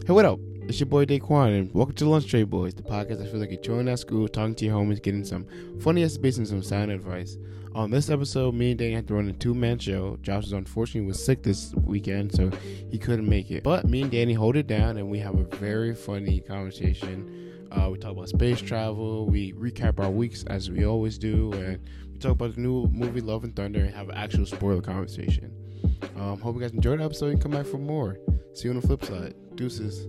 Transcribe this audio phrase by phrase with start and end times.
[0.00, 0.40] Hey, what up?
[0.62, 3.52] It's your boy Daequan, and welcome to Lunch Tray Boys, the podcast that feels like
[3.52, 5.46] you're chilling at school, talking to your homies, getting some
[5.80, 7.36] funny ass and some sound advice.
[7.76, 10.18] On this episode, me and Danny had to run a two man show.
[10.20, 12.50] Josh was unfortunately was sick this weekend, so
[12.90, 13.62] he couldn't make it.
[13.62, 17.68] But me and Danny hold it down, and we have a very funny conversation.
[17.70, 21.78] Uh, we talk about space travel, we recap our weeks as we always do, and
[22.12, 25.52] we talk about the new movie Love and Thunder and have an actual spoiler conversation.
[26.16, 28.18] Um, hope you guys enjoyed the episode and come back for more.
[28.54, 29.34] See you on the flip side.
[29.56, 30.06] Deuces.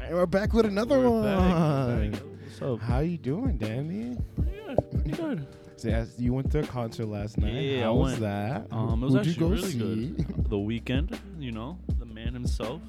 [0.00, 1.22] And we're back with another We're one.
[1.24, 2.12] back.
[2.12, 2.22] Back.
[2.44, 2.80] What's up?
[2.80, 4.16] How you doing, Danny?
[4.36, 4.90] Pretty good.
[4.90, 5.46] Pretty good.
[5.76, 7.54] So, yes, you went to a concert last night.
[7.54, 8.20] Yeah, How I was went.
[8.22, 8.66] that?
[8.70, 9.78] Um, it was Who'd you actually go really see?
[10.22, 10.48] good.
[10.52, 12.82] The Weeknd, you know, the man himself.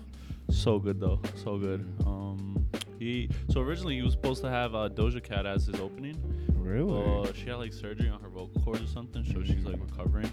[0.50, 1.22] So good though.
[1.44, 1.80] So good.
[2.06, 2.68] Um,
[3.00, 6.18] he so originally he was supposed to have uh, Doja Cat as his opening.
[6.64, 7.28] Really?
[7.30, 10.32] Uh, she had like surgery on her vocal cords or something, so she's like recovering.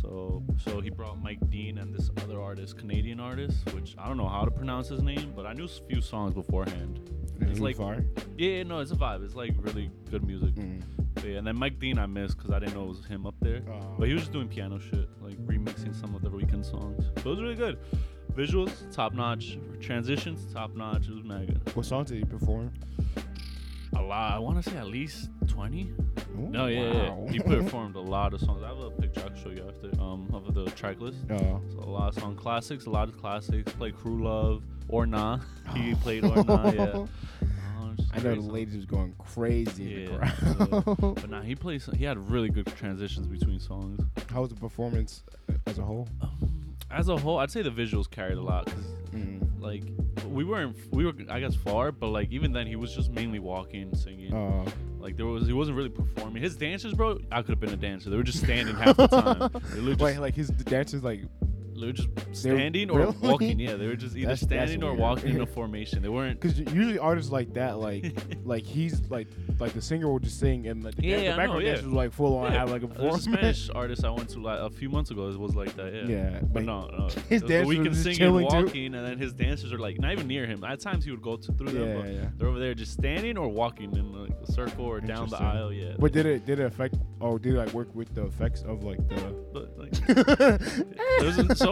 [0.00, 4.16] So so he brought Mike Dean and this other artist, Canadian artist, which I don't
[4.18, 7.00] know how to pronounce his name, but I knew a few songs beforehand.
[7.40, 8.04] And it's like- fire?
[8.36, 9.24] Yeah, no, it's a vibe.
[9.24, 10.54] It's like really good music.
[10.54, 10.82] Mm.
[11.24, 13.34] Yeah, and then Mike Dean I missed because I didn't know it was him up
[13.40, 13.62] there.
[13.68, 13.94] Oh.
[13.98, 17.04] But he was just doing piano shit, like remixing some of the Weeknd songs.
[17.22, 17.78] So it was really good.
[18.34, 19.58] Visuals, top notch.
[19.80, 21.08] Transitions, top notch.
[21.08, 21.60] It was good.
[21.74, 22.70] What songs did he perform?
[23.98, 24.32] A lot.
[24.34, 25.82] I want to say at least 20.
[26.38, 27.24] Ooh, No, yeah, wow.
[27.26, 27.32] yeah.
[27.32, 28.62] He performed a lot of songs.
[28.62, 31.18] I have a picture I can show you after um, of the track list.
[31.30, 31.60] Oh.
[31.72, 33.72] So a lot of song classics, a lot of classics.
[33.72, 35.38] Played Crew Love, Or Nah.
[35.74, 37.06] He played Or Nah, yeah.
[37.78, 40.18] Oh, I know the ladies was going crazy in the Yeah,
[40.82, 41.14] crowd.
[41.16, 41.88] But nah, he plays.
[41.96, 44.00] He had really good transitions between songs.
[44.30, 45.22] How was the performance
[45.66, 46.08] as a whole?
[46.22, 49.45] Um, as a whole, I'd say the visuals carried a lot because Mm.
[49.66, 49.82] Like
[50.28, 53.40] we weren't we were I guess far, but like even then he was just mainly
[53.40, 54.32] walking, singing.
[54.32, 56.42] Uh, like there was he wasn't really performing.
[56.42, 58.08] His dancers, bro, I could have been a dancer.
[58.08, 59.50] They were just standing half the time.
[59.86, 61.22] Just, Wait, like his dancers, like
[61.80, 63.16] they were just standing or really?
[63.22, 63.58] walking.
[63.58, 66.02] Yeah, they were just either That's- that's standing or walking in a formation.
[66.02, 66.40] They weren't.
[66.40, 69.28] Because usually artists like that, like, like he's like,
[69.58, 71.62] like the singer will just sing and like the, Yeah, dan- the I know, background
[71.64, 71.72] yeah.
[71.74, 73.24] dancers like full on Yeah, have like a performance.
[73.24, 75.28] Spanish artist I went to like a few months ago.
[75.30, 75.92] It was like that.
[75.94, 76.02] Yeah.
[76.06, 77.08] Yeah, But no, no.
[77.28, 78.56] his dancers Weeknd was just singing, chilling too.
[78.64, 80.62] walking, and then his dancers are like not even near him.
[80.64, 82.28] At times he would go to, through them, Yeah, but yeah.
[82.36, 85.72] they're over there just standing or walking in like a circle or down the aisle.
[85.72, 85.94] Yeah.
[85.98, 86.96] But did it did it affect?
[87.20, 89.16] Oh, did it like work with the effects of like the?
[89.52, 89.92] But like,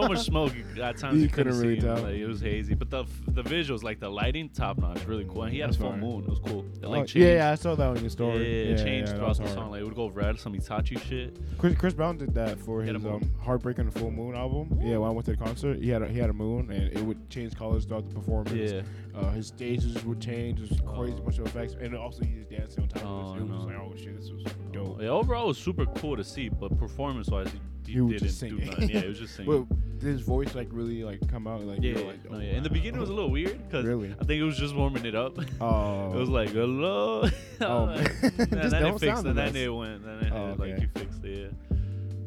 [0.01, 1.97] so much smoke at times You you, couldn't couldn't, really tell.
[2.03, 5.43] Like, it was hazy, but the the visuals, like the lighting, top notch, really cool.
[5.43, 5.99] And he had That's a full fire.
[5.99, 6.23] moon.
[6.23, 6.65] It was cool.
[6.81, 7.15] It Oh, like changed.
[7.17, 8.37] yeah, yeah, I saw that on your story.
[8.69, 9.55] Yeah, it changed that throughout the hard.
[9.55, 9.71] song.
[9.71, 11.37] Like it would go red, some Itachi shit.
[11.57, 13.15] Chris, Chris Brown did that for his had a moon.
[13.23, 14.79] um, "Heartbreak and the Full Moon" album.
[14.81, 16.91] Yeah, when I went to the concert, he had a, he had a moon, and
[16.95, 18.71] it would change colors throughout the performance.
[18.71, 18.81] Yeah.
[19.15, 20.59] Uh, his stages would change.
[20.61, 21.21] It was crazy Oh.
[21.23, 23.41] bunch of effects, and also he was dancing on top Oh, of it.
[23.41, 23.65] It was no.
[23.67, 25.01] like, oh shit, this was dope.
[25.01, 27.47] Yeah, overall, it was super cool to see, but performance wise,
[27.87, 28.65] he, was didn't just do singing.
[28.69, 28.89] nothing.
[28.89, 29.51] Yeah, it was just singing.
[29.51, 31.81] Well, did his voice like really like come out like?
[31.81, 32.51] you yeah, like, no, oh, yeah.
[32.57, 34.11] In the beginning, it was a little weird because Really?
[34.19, 35.37] I think it was just warming it up.
[35.61, 37.27] Oh, It was like hello.
[37.61, 38.05] Oh, and man.
[38.21, 40.81] Just then don't fixed, sound and the then it went, then it Oh, had, like
[40.81, 41.53] you fixed it.
[41.71, 41.77] Yeah.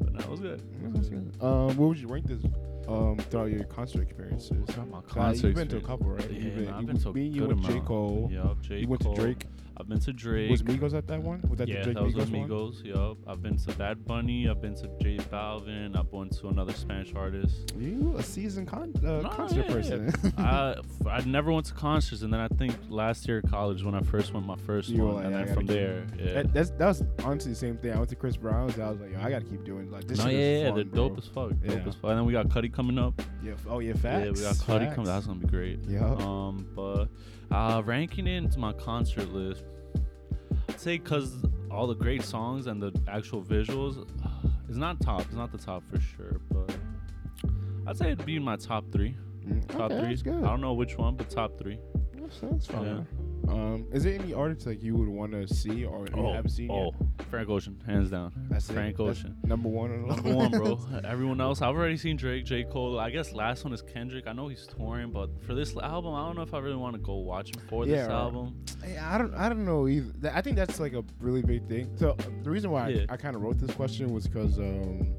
[0.00, 0.62] But no, it was good.
[0.94, 1.32] That's good.
[1.41, 2.42] Um, what would you rank this?
[2.88, 4.66] Um, throughout your concert experiences.
[4.91, 6.31] My concert you've been to a couple, right?
[6.31, 7.72] Yeah, You've been, I've you, been to a me and you good went to J
[7.75, 7.87] amount.
[7.87, 8.28] Cole.
[8.32, 8.78] Yup, J.
[8.78, 9.15] You went Cole.
[9.15, 9.47] to Drake.
[9.81, 10.50] I've been to Drake.
[10.50, 11.41] Was Migos at that one?
[11.49, 12.49] Was that yeah, the Drake that was Migos, with one?
[12.49, 12.84] Migos.
[12.84, 13.16] Yup.
[13.28, 14.49] I've been to Bad Bunny.
[14.49, 15.97] I've been to J Balvin.
[15.97, 17.75] I've been to another Spanish artist.
[17.78, 20.12] You a seasoned con- uh, No, concert yeah, person.
[20.38, 20.75] I
[21.09, 24.00] I never went to concerts, and then I think last year at college when I
[24.00, 26.32] first went my first You were one, like, and I then gotta from there, yeah.
[26.32, 27.93] That, that's that was honestly the same thing.
[27.93, 28.76] I went to Chris Brown's.
[28.81, 30.19] I was like, yo, I gotta keep doing like this.
[30.19, 31.09] no, shit yeah, is yeah, fun, they're bro.
[31.10, 31.50] dope as fuck.
[31.50, 31.88] Dope Yeah.
[31.88, 32.10] as fuck.
[32.10, 33.21] And then we got Cudi coming up.
[33.43, 33.55] Yeah.
[33.69, 34.25] Oh yeah, facts.
[34.25, 35.06] Yeah, we got Cudi coming.
[35.06, 35.81] That's gonna be great.
[35.89, 36.15] Yeah.
[36.21, 37.09] Um, but
[37.50, 39.65] uh, ranking it into my concert list,
[40.69, 44.09] I'd say because all the great songs and the actual visuals,
[44.69, 45.22] it's not top.
[45.22, 46.72] It's not the top for sure, but
[47.88, 49.17] I'd say it'd be in my top three.
[49.44, 50.33] Mm, Top okay, three.
[50.33, 51.81] I don't know which one, but top three.
[52.15, 53.05] That's, that's fine.
[53.47, 56.71] Um, is there any artists like you would want to see or you haven't seen
[56.71, 57.26] oh, yet?
[57.31, 58.32] Frank Ocean, hands down.
[58.50, 58.72] That's it?
[58.75, 59.37] Frank That's Ocean.
[59.44, 59.91] number one.
[59.93, 60.78] On Number one, bro.
[61.04, 62.65] Everyone else, I've already seen Drake, J.
[62.65, 62.99] Cole.
[62.99, 64.26] I guess last one is Kendrick.
[64.26, 66.94] I know he's touring, but for this album, I don't know if I really want
[66.94, 68.14] to go watch him for Yeah, this right.
[68.14, 68.64] album.
[69.00, 69.35] I don't.
[69.35, 70.31] I don't know either.
[70.35, 71.90] I think that's like a really big thing.
[71.96, 73.06] So uh, the reason why Yeah.
[73.08, 75.14] I, I kind of wrote this question was because um,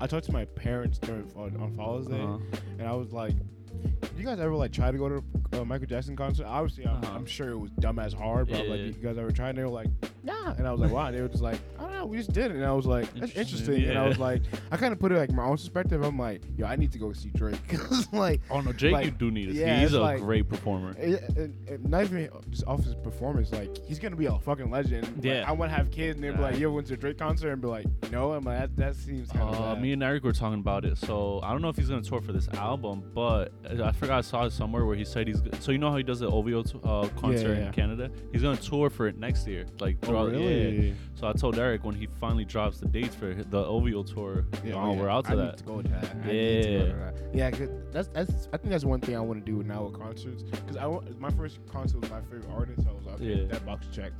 [0.00, 2.38] I talked to my parents during on, on Father's Day, Uh-huh.
[2.78, 3.34] and I was like,
[3.82, 5.24] "Do you guys ever like try to go to
[5.60, 6.46] uh, Michael Jackson concert.
[6.46, 7.12] Obviously, I'm, Uh-huh.
[7.14, 8.86] I'm sure it was dumb as hard, but like, Yeah.
[8.86, 9.50] you guys ever tried?
[9.50, 9.88] And they were like,
[10.22, 10.52] nah.
[10.56, 11.08] And I was like, why?
[11.08, 12.56] And they were just like, I don't we just did it.
[12.56, 13.88] And I was like, that's Interesting, interesting.
[13.90, 16.02] And I was like, I kind of put it like my own perspective.
[16.02, 17.58] I'm like, yo, I need to go see Drake.
[18.12, 19.60] like, Oh no, Jake, Like, you do need to see.
[19.60, 20.94] yeah, He's a like- great performer.
[20.98, 24.70] it, it, it- not even just off his performance, like he's gonna be a fucking
[24.70, 25.04] legend.
[25.16, 25.44] Like, Yeah.
[25.46, 26.60] I want to have kids, and they'd be like, Yeah.
[26.60, 28.96] "You ever went to a Drake concert?" And be like, "No." I'm like, "That, that
[28.96, 30.96] seems kind of Uh, me and Eric were talking about it.
[30.98, 34.18] So I don't know if he's gonna tour for this album, but uh, I forgot
[34.18, 35.42] I saw it somewhere where he said he's.
[35.60, 37.66] So you know how he does the OVO t- uh, concert yeah.
[37.66, 38.10] in Canada?
[38.32, 40.32] He's gonna tour for it next year, like Oh, throughout.
[40.32, 40.46] yeah, yeah.
[40.64, 40.94] really?
[41.14, 44.74] So I told Eric when he finally drops the dates for the OVO tour, Yeah,
[44.74, 45.00] oh, yeah.
[45.00, 45.44] we're out to I that.
[45.44, 46.04] Need to go to that.
[46.04, 46.84] I need to to Yeah.
[46.94, 47.14] that.
[47.34, 48.48] Yeah, 'cause that's that's.
[48.52, 50.42] I think that's one thing I want to do now with concerts.
[50.42, 52.86] Because I want my first concert was my favorite artist.
[52.88, 53.44] I was like, Yeah.
[53.46, 54.12] that box check.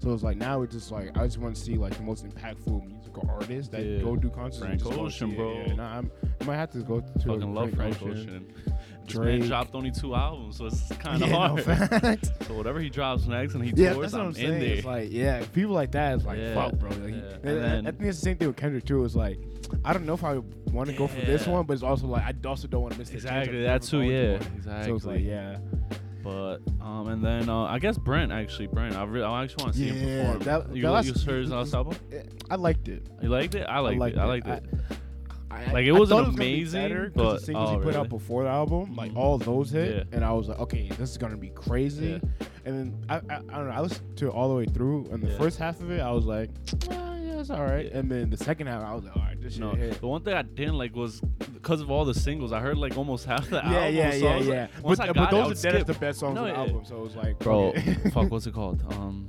[0.00, 2.26] So it's like now it's just like I just want to see like the most
[2.26, 4.02] impactful musical artists that Yeah.
[4.02, 4.82] go do concerts.
[4.82, 5.52] Frank Ocean, bro.
[5.66, 6.10] Yeah, nah, I'm,
[6.40, 8.46] I might have to go to Fucking love Frank Ocean.
[9.06, 9.46] This man Drake.
[9.48, 12.26] dropped only two albums, so it's kind of Yeah, no, hard.
[12.46, 14.74] so whatever he drops next and he Yeah, tours, I'm, I'm, in there.
[14.76, 16.88] It's like, yeah, people like that is like, Yeah, fuck, bro.
[16.90, 17.36] Like, yeah.
[17.50, 19.04] I- then- I think it's the same thing with Kendrick too.
[19.04, 19.38] It's like,
[19.84, 20.38] I don't know if I
[20.72, 22.98] want to go for this one, but it's also like I also don't want to
[23.00, 24.00] miss the exactly that too.
[24.02, 24.84] Yeah, exactly.
[24.90, 25.58] So it's like, yeah,
[26.22, 28.94] But um, and then uh, I guess Brent actually Brent.
[28.96, 30.38] I, re- I actually want to see Yeah, him perform.
[30.68, 31.96] that- you that last- you heard his last album?
[32.50, 33.06] I liked it.
[33.22, 33.66] You liked it?
[33.68, 34.18] I liked, it.
[34.18, 34.64] I liked it.
[35.52, 37.68] I, Like, it I wasn't thought was gonna be amazing, better 'cause but- the singles
[37.68, 37.96] oh, he put really?
[37.98, 39.16] out before the album, like Mhm.
[39.16, 40.16] all those hit, Yeah.
[40.16, 42.20] and I was like, okay, this is gonna be crazy.
[42.64, 45.08] And then I, I, I don't know, I listened to it all the way through,
[45.10, 45.38] and the Yeah.
[45.38, 46.50] first half of it, I was like,
[47.40, 47.86] it's all right.
[47.86, 47.98] Yeah.
[47.98, 50.00] And then the second half, I was like, all right, this shit no, hit.
[50.00, 51.20] the one thing I didn't like was
[51.52, 52.52] because of all the singles.
[52.52, 53.94] I heard like almost half the Yeah, album.
[53.94, 54.66] yeah, so I yeah, like- yeah.
[54.82, 56.42] once but I but got it, those would are dead as the best songs No,
[56.44, 57.72] on the album, so it was like, Bro,
[58.12, 58.82] fuck, what's it called?
[58.92, 59.28] Um,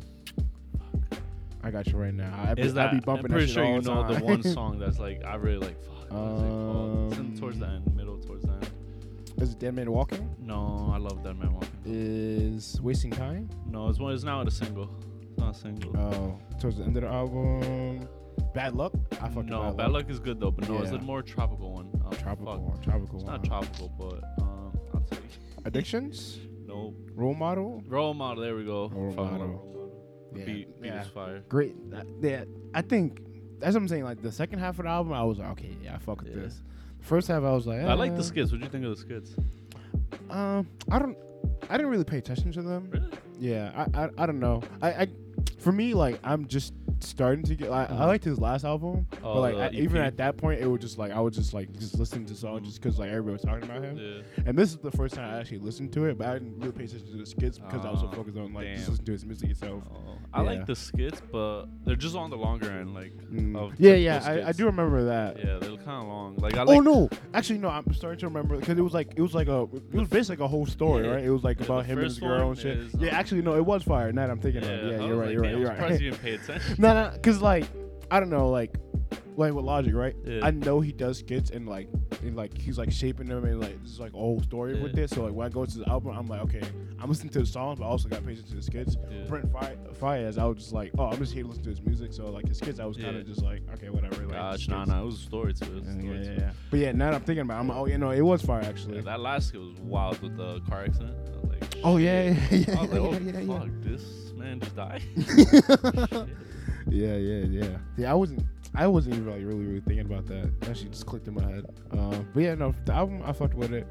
[1.63, 2.34] I got you right now.
[2.44, 2.92] I be, is I that?
[2.92, 5.24] be I'm bumping pretty that shit sure you the know the one song that's like
[5.24, 5.84] I really like.
[5.84, 6.46] Fuck, what is it?
[6.46, 8.69] It's in, Um, towards the end, middle towards the end.
[9.38, 10.36] Is it Dead Man Walking?
[10.40, 11.69] No, I love Dead man walking.
[11.86, 13.50] Is Wasting Time?
[13.68, 14.14] No, it's one.
[14.14, 14.90] It's not a single.
[15.38, 15.98] Not a single.
[15.98, 18.07] Oh, towards the end of the album.
[18.54, 18.94] Bad Luck?
[19.22, 20.98] I fucked no, Bad Luck is good though, but no, it's Yeah.
[20.98, 21.89] a more tropical one.
[22.06, 22.62] Oh, Tropical fuck.
[22.62, 22.81] one.
[22.81, 23.33] Tropical It's one.
[23.33, 25.25] not tropical, but um, I'll tell you.
[25.66, 26.39] Addictions?
[26.66, 27.81] No, Role Model?
[27.88, 28.44] role model.
[28.44, 28.88] There we go.
[28.89, 29.48] Role Fuck, model.
[29.48, 29.92] role model.
[30.36, 31.01] Yeah, Beat, beat yeah.
[31.01, 31.44] is fire.
[31.50, 31.75] Great.
[31.94, 32.44] Uh, yeah,
[32.74, 33.19] I think
[33.60, 34.04] that's what I'm saying.
[34.06, 36.33] Like the second half of the album, I was like, okay, yeah, I fuck with
[36.36, 36.44] Yeah.
[36.44, 36.62] this.
[37.01, 38.24] First half, I was like, I like the eh.
[38.24, 38.51] skits.
[38.51, 39.36] What do you think of the skits?
[40.30, 41.18] Um, I don't,
[41.69, 42.89] I didn't really pay attention to them.
[42.92, 43.10] Really?
[43.42, 44.62] Yeah, I, I, I don't know.
[44.84, 45.08] I, I,
[45.60, 47.70] for me, like I'm just starting to get.
[47.72, 48.00] I, I Mhm.
[48.08, 50.98] liked his last album, Oh, but like I, even at that point, it was just
[50.98, 53.64] like I was just like just listening to songs just because like everybody was talking
[53.64, 53.98] about him.
[53.98, 54.44] Yeah.
[54.46, 56.72] And this is the first time I actually listened to it, but I didn't really
[56.72, 59.06] pay attention to the skits because I was so Oh, focused on like just listening
[59.06, 59.84] to his music itself.
[59.92, 60.48] Oh, I Yeah.
[60.50, 62.94] like the skits, but they're just on the longer end.
[62.94, 63.56] Like, Mm.
[63.58, 65.38] of Yeah, yeah, I, I do remember that.
[65.38, 66.36] Yeah, they're kind of long.
[66.38, 69.22] Like, I oh no, actually no, I'm starting to remember because it was like it
[69.22, 71.12] was like a it was basically like a whole story, Yeah.
[71.16, 71.24] right?
[71.24, 72.78] It was like about him and his girl and shit.
[73.00, 74.12] yeah, um, actually no, it was fire.
[74.12, 74.92] Now that I'm thinking Yeah, of it.
[75.00, 76.01] Yeah, you're was right, you're right, you're I'm surprised right.
[76.01, 76.75] you didn't pay attention.
[76.80, 77.66] no, no, because like
[78.10, 78.74] I don't know, like
[79.38, 80.16] like with Logic, right?
[80.25, 80.46] Yeah.
[80.46, 81.88] I know he does skits and like
[82.22, 84.94] and like he's like shaping them and like this is like a whole story with
[84.94, 85.12] this.
[85.12, 86.62] So like when I go to the album, I'm like, okay,
[87.00, 88.98] I'm listening to the songs, but I also got patience to the skits.
[89.10, 89.24] Yeah.
[89.28, 91.81] Brent Fi- Faiyaz, I was just like, oh, I'm just here to listen to his
[91.81, 92.13] music.
[92.13, 94.22] So like his skits, I was kind of just like, okay, whatever.
[94.22, 95.74] Like, Gosh, nah, nah, it was a story to it.
[95.74, 96.52] was Yeah, story yeah, yeah, yeah.
[96.69, 98.42] But yeah, now that I'm thinking about, it, I'm like, oh, you know, it was
[98.42, 98.98] fire actually.
[98.98, 101.16] Yeah, that last skit was wild with the car accident.
[101.50, 104.75] Like, oh yeah, yeah, yeah, I was like, oh, yeah, yeah, fuck, this man just
[104.75, 105.02] died.
[106.88, 107.78] yeah, yeah, yeah.
[107.98, 110.59] Yeah, I wasn't, I wasn't even like really, really thinking about that.
[110.62, 111.65] That actually just clicked in my head.
[111.91, 113.85] Um, but yeah, no, the album, I fucked with it.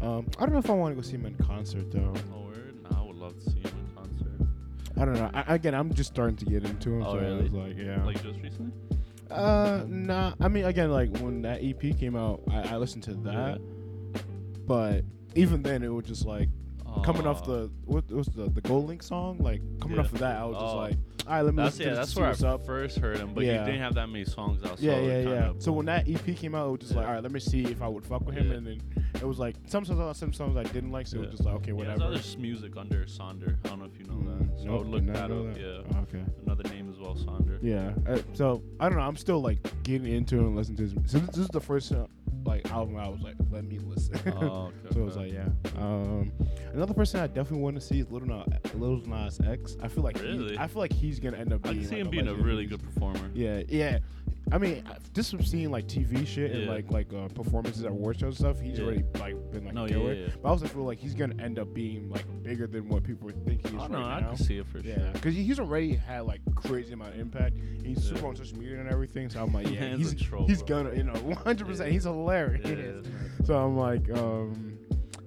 [0.00, 2.12] Um, I don't know if I want to go see him in concert though.
[2.34, 2.78] Oh, word?
[2.90, 4.48] Nah, I would love to see him in concert.
[5.00, 5.30] I don't know.
[5.34, 7.02] I, again, I'm just starting to get into him.
[7.02, 7.42] Oh, so I really?
[7.42, 8.02] was like, yeah.
[8.04, 8.72] Like just recently?
[9.30, 10.34] uh, nah.
[10.40, 13.60] I mean, again, like when that EP came out, I, I listened to that.
[14.66, 15.04] But
[15.34, 16.48] even then, it was just like
[17.02, 19.38] coming off Uh, the what was the the GoldLink song?
[19.38, 20.02] Like coming Yeah.
[20.04, 20.76] off of that, I was just Oh.
[20.76, 20.96] like,
[21.26, 21.90] all right, let me That's listen yeah.
[21.90, 22.66] to That's see where I what's up.
[22.66, 23.60] first heard him, but Yeah.
[23.64, 24.80] he didn't have that many songs out.
[24.80, 25.42] Yeah, so it yeah, yeah.
[25.46, 27.08] kinda So when that EP came out, it was just like, Yeah.
[27.08, 28.56] all right, let me see if I would fuck with him, Yeah.
[28.58, 28.80] and then
[29.14, 31.26] it was like some songs, some songs I didn't like, so it Yeah.
[31.26, 31.98] was just like, okay, Yeah, whatever.
[31.98, 33.56] there's other s- music under Sonder.
[33.64, 34.60] I don't know if you know Mm, that.
[34.62, 35.56] So I would look that up.
[35.58, 36.22] Yeah, Oh, okay.
[36.44, 37.58] another name as well, Sonder.
[37.62, 37.92] Yeah.
[38.06, 39.04] Uh, so I don't know.
[39.04, 40.92] I'm still like getting into it and listening to his.
[41.10, 42.06] So this, this is the first uh,
[42.44, 44.18] like album I was like, let me listen.
[44.36, 45.48] Oh, okay, so it was like, yeah.
[45.78, 46.32] Um,
[46.72, 49.76] another person I definitely want to see is Lil Nas, Lil Nas X.
[49.82, 50.58] I feel like he- Really?
[50.58, 51.80] I feel like he's gonna end up I being.
[51.82, 53.30] can see like, him being a really good performer.
[53.34, 53.98] Yeah, yeah.
[54.52, 56.70] I mean, I- just from seeing like TV shit and Yeah.
[56.70, 58.84] like like uh, performances at award shows and stuff, he's Yeah.
[58.84, 60.12] already like been like No, yeah, killer.
[60.14, 60.28] yeah, yeah.
[60.42, 63.30] But I also feel like he's gonna end up being like bigger than what people
[63.46, 64.28] think he is Oh right no, I now.
[64.28, 65.12] can see it for Yeah, sure.
[65.14, 67.56] because he's already had like crazy amount of impact.
[67.82, 68.14] He's Yeah.
[68.16, 69.30] super on social media and everything.
[69.30, 70.84] So I'm like, yeah, He's he's a troll, he's bro.
[70.84, 71.66] gonna, you know, 100.
[71.66, 71.92] percent Yeah.
[71.92, 72.64] He's hilarious.
[73.06, 74.78] Yeah, So I'm like, um,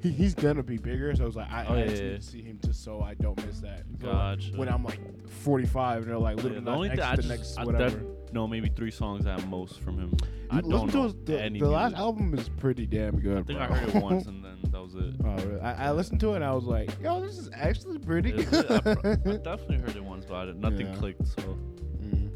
[0.02, 1.16] he, he's gonna be bigger.
[1.16, 2.10] So I was like, I, Oh, I yeah, just yeah.
[2.10, 3.84] need to see him just so I don't miss that.
[4.00, 4.58] So, like, Gotcha.
[4.58, 7.22] when I'm like 45 and they're like, Yeah, literally the only thing next I to
[7.24, 8.02] just next I whatever.
[8.34, 10.16] Know maybe three songs at most from him.
[10.50, 13.38] I don't know the, the last album is pretty damn good.
[13.38, 13.76] I think I bro.
[13.76, 15.16] heard it once and then that was it.
[15.24, 15.60] Oh, really?
[15.62, 18.46] I, I listened to it and I was like, yo, this is actually pretty Is
[18.50, 18.66] good.
[18.66, 18.72] it?
[18.72, 20.96] I, pro- I definitely heard it once, but it, nothing Yeah.
[20.96, 21.28] clicked.
[21.28, 21.58] So
[22.02, 22.30] Mhm.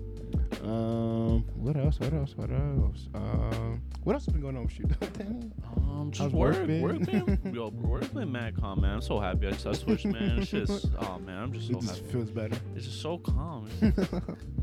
[0.64, 2.00] Um, what else?
[2.00, 2.36] What else?
[2.36, 3.08] What else?
[3.16, 5.52] Um, what else has been going on with you, Danny?
[5.78, 8.96] um, just How's work, work work, been, yo, work's been mad calm, man.
[8.96, 9.48] I'm so happy.
[9.48, 10.40] I just I switched, man.
[10.40, 12.12] It's just, oh man, I'm just so it just happy.
[12.12, 12.58] feels better.
[12.76, 13.70] It's just so calm.
[13.82, 14.14] It's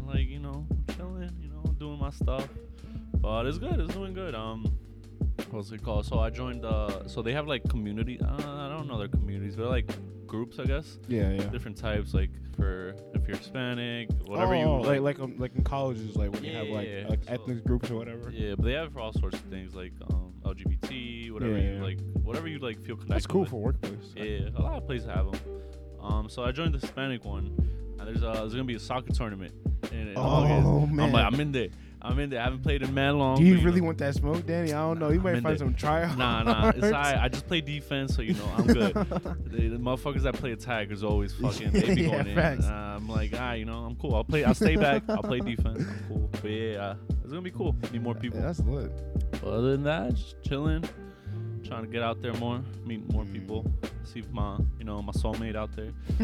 [0.07, 0.67] like you know,
[2.09, 2.49] my stuff.
[3.15, 3.79] But it's good.
[3.81, 4.35] It's doing good.
[4.35, 4.65] Um,
[5.51, 6.07] what's it called?
[6.07, 6.65] So I joined.
[6.65, 8.21] Uh, so they have like community.
[8.21, 9.57] Uh, I don't know their communities.
[9.57, 9.91] They're like
[10.27, 10.99] groups, I guess.
[11.09, 11.45] Yeah, yeah.
[11.47, 15.65] Different types, like for if you're Hispanic, whatever oh, you like like um, like in
[15.65, 18.31] colleges, like when you have like Yeah, like so- ethnic groups or whatever.
[18.31, 21.65] Yeah, but they have it for all sorts of things, like um, LGBT, whatever Yeah,
[21.65, 21.83] you yeah.
[21.83, 23.15] like, whatever you like feel connected.
[23.15, 23.51] That's cool with.
[23.51, 24.15] for workplace.
[24.17, 25.41] Yeah, a lot of places have them.
[26.01, 27.47] Um, so I joined the Hispanic one,
[27.99, 29.53] and there's uh, there's gonna be a soccer tournament.
[29.93, 30.93] In, in Oh, August.
[30.93, 31.07] man.
[31.07, 31.69] I'm like, I'm in there.
[32.01, 32.41] I'm in there.
[32.41, 33.37] I haven't played in man long.
[33.37, 33.87] Do you but, really know.
[33.87, 34.73] want that smoke, Danny?
[34.73, 35.11] I don't know.
[35.11, 35.57] You might find there.
[35.57, 36.17] some tryouts.
[36.17, 36.69] Nah, nah.
[36.69, 37.17] It's alright.
[37.17, 38.95] I just play defense, so you know I'm good.
[38.95, 41.73] the, the motherfuckers that play attack is always fucking.
[41.73, 42.39] They be Yeah, going in.
[42.39, 44.15] Uh, I'm like, ah, you know, I'm cool.
[44.15, 44.45] I'll play.
[44.45, 45.03] I'll stay back.
[45.09, 45.81] I'll play defense.
[45.81, 46.31] I'm cool.
[46.41, 47.75] But yeah, uh, it's gonna be cool.
[47.93, 48.41] Need more people.
[48.41, 48.93] That's lit.
[49.33, 50.85] But other than that, just chilling,
[51.69, 53.33] trying to get out there more, meet more Mm.
[53.33, 53.71] people,
[54.05, 55.91] see my, you know, my soulmate out there.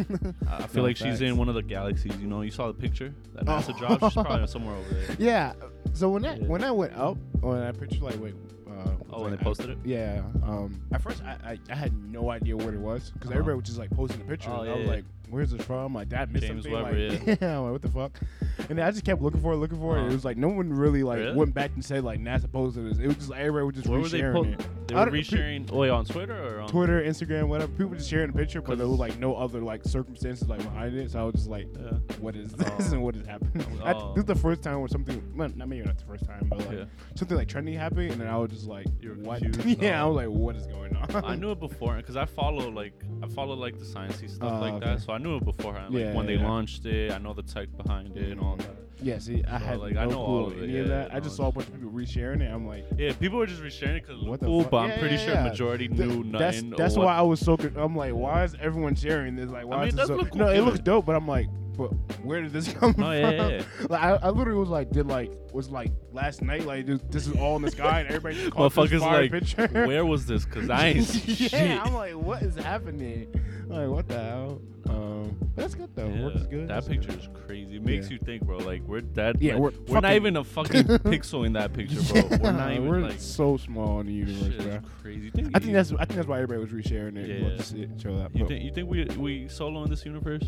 [0.48, 2.16] I I feel No, like she's in one of the galaxies.
[2.18, 3.78] You know, you saw the picture that NASA Oh.
[3.78, 4.04] dropped.
[4.14, 5.16] She's probably somewhere over there.
[5.18, 5.52] Yeah.
[5.92, 6.46] So when I Yeah.
[6.46, 8.34] when I went up on that picture, like wait.
[8.68, 9.78] Uh, Oh, when like, they posted it.
[9.84, 10.22] Yeah.
[10.42, 10.80] Um.
[10.92, 13.38] At first, I I, I had no idea what it was because Uh-huh.
[13.38, 14.50] everybody was just like posting the picture.
[14.50, 14.92] Oh, and yeah, I was yeah.
[14.94, 16.82] like, "Where's this from?" Like that missed James something.
[16.82, 17.56] Webber, like, yeah.
[17.58, 18.20] I'm like, what the fuck?
[18.68, 20.00] And then I just kept looking for it, looking for it.
[20.00, 20.10] Uh-huh.
[20.10, 21.36] It was like no one really like Really?
[21.36, 22.98] went back and said like NASA posted this.
[22.98, 24.20] It was just like, everybody was just Where were they?
[24.20, 24.86] resharing Po- it.
[24.88, 25.68] they were resharing.
[25.72, 27.72] Oh, wait, on Twitter or on Twitter, Instagram, whatever.
[27.72, 30.94] People just sharing the picture, but there was like no other like circumstances like behind
[30.96, 31.10] it.
[31.10, 31.98] So I was just like, Yeah.
[32.20, 32.92] what is this Oh.
[32.94, 33.66] and what is happening?
[33.82, 34.12] I, Oh.
[34.14, 36.58] this is the first time where something, well, not maybe not the first time, but
[36.60, 36.84] like Yeah.
[37.16, 38.86] something like trendy happened, and then I was just like,
[39.22, 39.42] what?
[39.66, 40.12] yeah, I Oh.
[40.12, 41.24] was like, what is going on?
[41.24, 44.60] I knew it before because I follow like I follow like the sciencey stuff Oh,
[44.60, 44.86] like okay.
[44.86, 45.92] that, so I knew it beforehand.
[45.94, 46.46] Like Yeah, when they yeah.
[46.48, 48.76] launched it, I know the tech behind it and all that.
[49.02, 50.86] yeah, see, I So, had like, no I know clue all of it, any of
[50.86, 51.14] yeah, that.
[51.14, 52.50] I just saw a bunch of people resharing it.
[52.52, 54.70] I'm like, Yeah, people were just resharing it because it What looked the cool, fuck?
[54.70, 55.42] but I'm pretty yeah, sure yeah.
[55.48, 56.70] majority Th- knew that's nothing.
[56.76, 57.56] that's why what- I was so.
[57.56, 59.50] Con- I'm like, why is everyone sharing this?
[59.50, 60.16] Like, why mean, is it does so?
[60.16, 61.88] look no, cool, it looks dope, but I'm like, but
[62.22, 63.12] where did this come oh, No, from?
[63.12, 63.62] yeah, yeah, yeah.
[63.90, 67.26] like, I, I literally was like, did like was like last night, like this, this
[67.26, 69.66] is all in the sky, and everybody just called this fire like, picture.
[69.68, 70.44] where was this?
[70.44, 71.84] Because I ain't yeah, shit.
[71.84, 73.26] I'm like, what is happening?
[73.66, 74.60] Like, what the hell?
[74.88, 76.08] Um, that's good though.
[76.08, 76.68] Yeah, is good.
[76.68, 77.76] That picture is crazy.
[77.76, 78.12] It makes Yeah.
[78.14, 78.58] you think, bro.
[78.58, 79.40] Like we're that.
[79.40, 82.38] Yeah, like, we're we're, not even a fucking pixel in that picture, bro.
[82.38, 83.18] We're not even we're like.
[83.18, 84.66] so small in the universe, Shit bro.
[84.74, 85.24] is crazy.
[85.26, 87.28] You think, I think you- that's I think that's why everybody was resharing it.
[87.28, 87.48] Yeah.
[87.48, 87.56] Yeah.
[87.56, 88.36] To see, show that.
[88.36, 90.42] You think you think we we solo in this universe?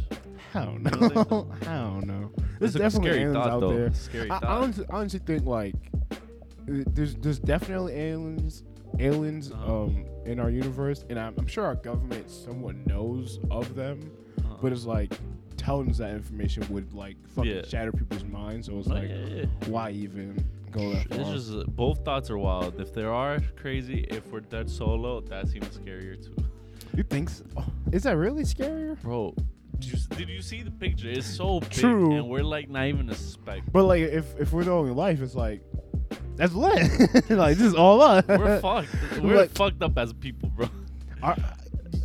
[0.52, 1.22] Hell You don't think no.
[1.28, 1.50] so?
[1.66, 2.30] Hell no.
[2.36, 3.74] It's There's a definitely scary aliens thought, out though.
[3.74, 3.92] there.
[3.94, 4.44] Scary I, thought.
[4.48, 5.74] I honestly, honestly think like
[6.66, 8.64] there's there's definitely aliens
[8.98, 9.82] aliens Uh-huh.
[9.84, 14.10] um in our universe, and I'm, I'm sure our government somewhat knows of them.
[14.60, 15.12] But it's like
[15.56, 17.62] telling us that information would like fucking Yeah.
[17.66, 18.66] shatter people's minds.
[18.68, 19.44] So it's like, yeah, yeah.
[19.66, 21.20] why even go that far?
[21.20, 22.80] It's just uh, both thoughts are wild.
[22.80, 26.34] If there are crazy, if we're dead solo, that's even scarier too.
[26.96, 27.30] you think?
[27.30, 27.44] So?
[27.92, 29.00] Is that really scarier?
[29.02, 29.34] Bro,
[29.78, 31.08] did you, did you see the picture?
[31.08, 32.14] It's so big, True.
[32.14, 33.62] and we're like not even a speck.
[33.72, 35.62] But like, if if we're the only life, it's like
[36.36, 36.80] that's lit.
[37.30, 38.24] like this is all us.
[38.28, 38.88] We're fucked.
[39.22, 40.68] We're Like- fucked up as people, bro.
[41.22, 41.36] Our-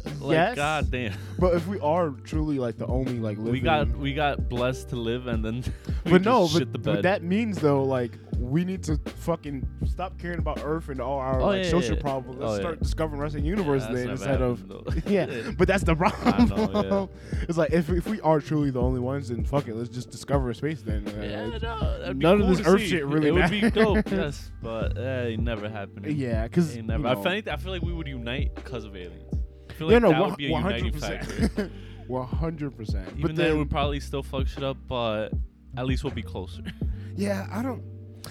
[0.21, 1.13] Like yes, god damn.
[1.39, 4.89] But if we are truly like the only like living, We got we got blessed
[4.89, 5.63] to live, and then
[6.05, 8.97] we but no, just but, shit the but that means though, like we need to
[9.17, 12.01] fucking stop caring about Earth and all our Oh, like yeah, social yeah.
[12.01, 12.39] problems.
[12.39, 12.83] Let's Oh, start yeah.
[12.83, 15.51] discovering the rest of the universe that's then instead of happened, yeah.
[15.57, 16.71] But that's the problem.
[16.89, 17.09] know,
[17.49, 20.11] It's like if if we are truly the only ones, then fuck it, let's just
[20.11, 21.07] discover space then.
[21.07, 22.89] Uh, Yeah, it's- no, that'd be none of this Earth see.
[22.89, 23.83] shit really It would be matters.
[23.83, 26.05] dope, yes, but uh, it never happened.
[26.15, 27.07] yeah, because It never.
[27.07, 27.13] I,
[27.47, 29.40] I feel like we would unite because of aliens.
[29.87, 31.49] I feel like yeah, no, that one would be a uniting factor.
[31.49, 31.71] percent,
[32.07, 33.07] one hundred percent.
[33.09, 35.29] Even But then, then, we'd probably still fuck shit up, but
[35.77, 36.63] at least we'll be closer.
[37.17, 37.83] Yeah, I don't.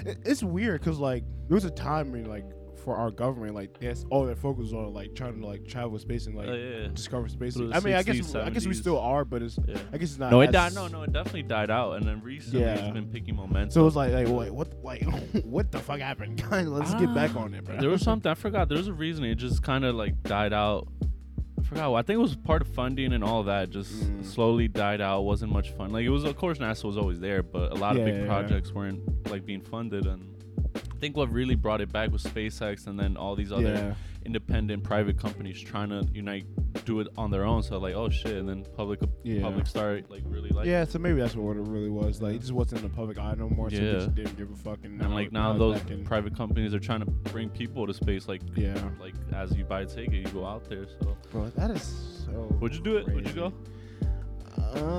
[0.06, 2.46] it- It's weird because like there was a time when like
[2.82, 5.98] for our government like that's all their focus was on like trying to like travel
[5.98, 6.88] space and like Oh, yeah.
[6.88, 7.54] discover space.
[7.54, 9.76] Through the I mean, I guess 60s, I guess we still are, but it's Yeah.
[9.92, 10.30] I guess it's not.
[10.30, 10.74] No, it died.
[10.74, 12.76] No, no, it definitely died out, and then recently Yeah.
[12.76, 13.70] it's been picking momentum.
[13.70, 15.02] So it's like like wait, what like
[15.44, 16.42] what the fuck happened?
[16.50, 17.40] Let's get back ah.
[17.40, 17.76] on it, bro.
[17.76, 18.70] There was something I forgot.
[18.70, 20.88] There was a reason it just kind of like died out.
[21.70, 21.94] I forgot.
[21.94, 23.70] I think it was part of funding and all that.
[23.70, 24.24] Just Mm.
[24.24, 25.22] slowly died out.
[25.22, 25.90] wasn't much fun.
[25.92, 28.14] Like it was, of course, NASA was always there, but a lot Yeah, of big
[28.16, 28.26] yeah, yeah.
[28.26, 30.26] projects weren't like being funded, and
[31.00, 33.94] think what really brought it back was SpaceX and then all these other yeah.
[34.24, 36.44] independent private companies trying to unite,
[36.84, 37.62] do it on their own.
[37.62, 39.42] So like, oh shit, and then public Yeah.
[39.42, 40.66] public started like really like.
[40.66, 42.20] yeah, so maybe that's what it really was.
[42.20, 43.92] Like, it just wasn't in the public eye no more, so Yeah.
[43.92, 45.00] just didn't give a fucking.
[45.00, 48.28] And like now those in- private companies are trying to bring people to space.
[48.28, 48.74] Like Yeah.
[49.00, 50.86] like as you buy a ticket, you go out there.
[51.00, 52.32] So Bro, that is so.
[52.60, 53.06] would you do it?
[53.14, 53.52] Would you go?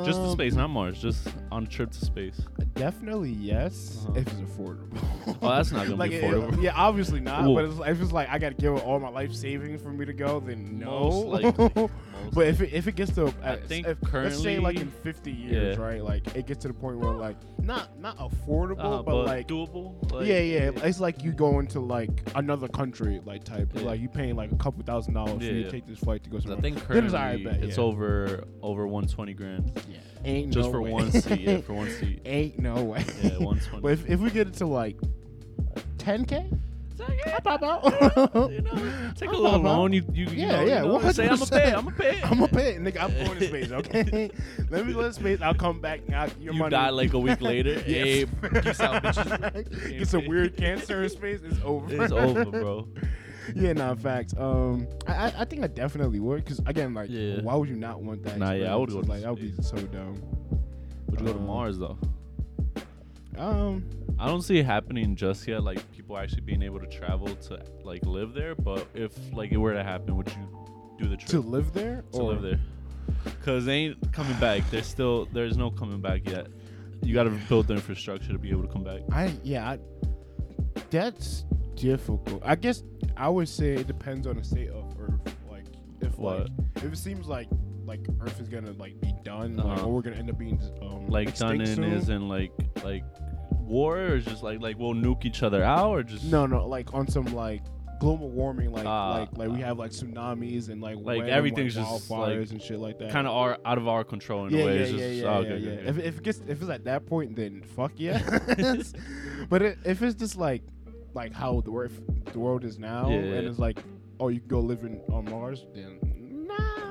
[0.05, 1.01] Just to Um, space, not Mars.
[1.01, 2.41] Just on a trip to space.
[2.75, 4.20] Definitely yes, Uh-huh.
[4.20, 4.98] if it's affordable.
[5.41, 6.62] Oh, that's not gonna like be it- affordable.
[6.62, 7.46] yeah, obviously not.
[7.48, 7.53] Ooh.
[7.55, 10.05] But it's, if it's like I gotta give it all my life savings for me
[10.05, 11.10] to go, then no.
[11.10, 11.89] Most likely.
[12.33, 15.31] But if it, if it gets to, I think if, let's say like in 50
[15.31, 15.83] years, Yeah.
[15.83, 16.01] right?
[16.03, 20.11] Like it gets to the point where like not not affordable, Uh, but, like doable.
[20.11, 20.71] Like, yeah, yeah.
[20.83, 23.71] It's like you go into like another country, like type.
[23.73, 23.81] Yeah.
[23.81, 25.65] Like you paying like a couple thousand dollars for Yeah, you yeah.
[25.65, 26.57] to take this flight to go somewhere.
[26.57, 27.83] I think currently bet, it's yeah.
[27.83, 29.97] over over 120 grand yeah.
[30.23, 30.91] Ain't just no for way.
[30.91, 31.41] one seat.
[31.41, 32.21] Yeah, for one seat.
[32.25, 33.03] Ain't no way.
[33.23, 33.81] Yeah, 120.
[33.81, 34.97] but if, if we get it to like
[35.97, 36.57] 10k,
[37.25, 38.51] I pop out.
[38.51, 39.93] you know, take a little loan.
[39.93, 41.51] You, you, you Yeah, know, yeah, You know, say I'm 100%.
[41.51, 41.72] pay.
[41.74, 42.22] I'm gonna pay.
[42.24, 43.01] I'm pay it, nigga.
[43.03, 44.29] I'm going to space, okay?
[44.70, 45.41] Let me go to space.
[45.41, 46.01] I'll come back.
[46.13, 46.72] I'll, your You money.
[46.72, 47.79] die like a week later.
[47.79, 48.63] Hey, Yes.
[48.63, 49.98] peace out, bitches.
[50.00, 51.39] Get some weird cancer in space.
[51.43, 52.03] It's over.
[52.03, 52.88] It's over, bro.
[53.55, 54.34] yeah, nah, facts.
[54.38, 57.41] Um, I, I, I think I definitely would, cause again, like, Yeah.
[57.41, 58.38] why would you not want that?
[58.38, 59.08] Nah, yeah, I would experience?
[59.08, 60.22] go Like, that would be so dumb.
[61.10, 61.98] Would you go to Um, Mars though?
[63.38, 65.63] Um, I don't see it happening just yet.
[65.63, 68.55] Like people actually being able to travel to like live there.
[68.55, 70.67] But if like it were to happen, would you
[71.00, 72.59] do the trip to live there to or live there?
[73.43, 74.61] Cause they ain't coming back.
[74.69, 76.47] There's still there's no coming back yet.
[77.03, 79.01] You got to build the infrastructure to be able to come back.
[79.11, 79.79] I yeah, I,
[80.89, 81.45] that's
[81.75, 82.41] difficult.
[82.45, 82.83] I guess
[83.17, 85.35] I would say it depends on the state of Earth.
[85.50, 85.65] Like
[86.00, 86.41] if What?
[86.41, 87.47] like if it seems like
[87.91, 89.86] like Earth is gonna like be done, Uh-huh.
[89.86, 92.51] or we're gonna end up being um, Like done in is in like
[92.83, 93.03] like
[93.60, 96.93] war or just like like we'll nuke each other out or just no no like
[96.93, 97.62] on some like
[98.00, 101.86] global warming like Ah, like like we have like tsunamis and like Like, everything's like,
[101.88, 103.12] just, wildfires like, and shit like that.
[103.12, 104.75] kind of are out of our control in yeah, a way.
[104.77, 105.71] yeah, It's yeah, just, yeah, oh, yeah, okay, yeah.
[105.71, 108.17] okay, If, if it gets if it's at that point, then fuck yeah.
[109.50, 110.63] but it, if it's just like
[111.13, 111.91] like how the world
[112.33, 113.77] the world is now, and it's like
[114.19, 116.00] oh you can go live in on Mars, then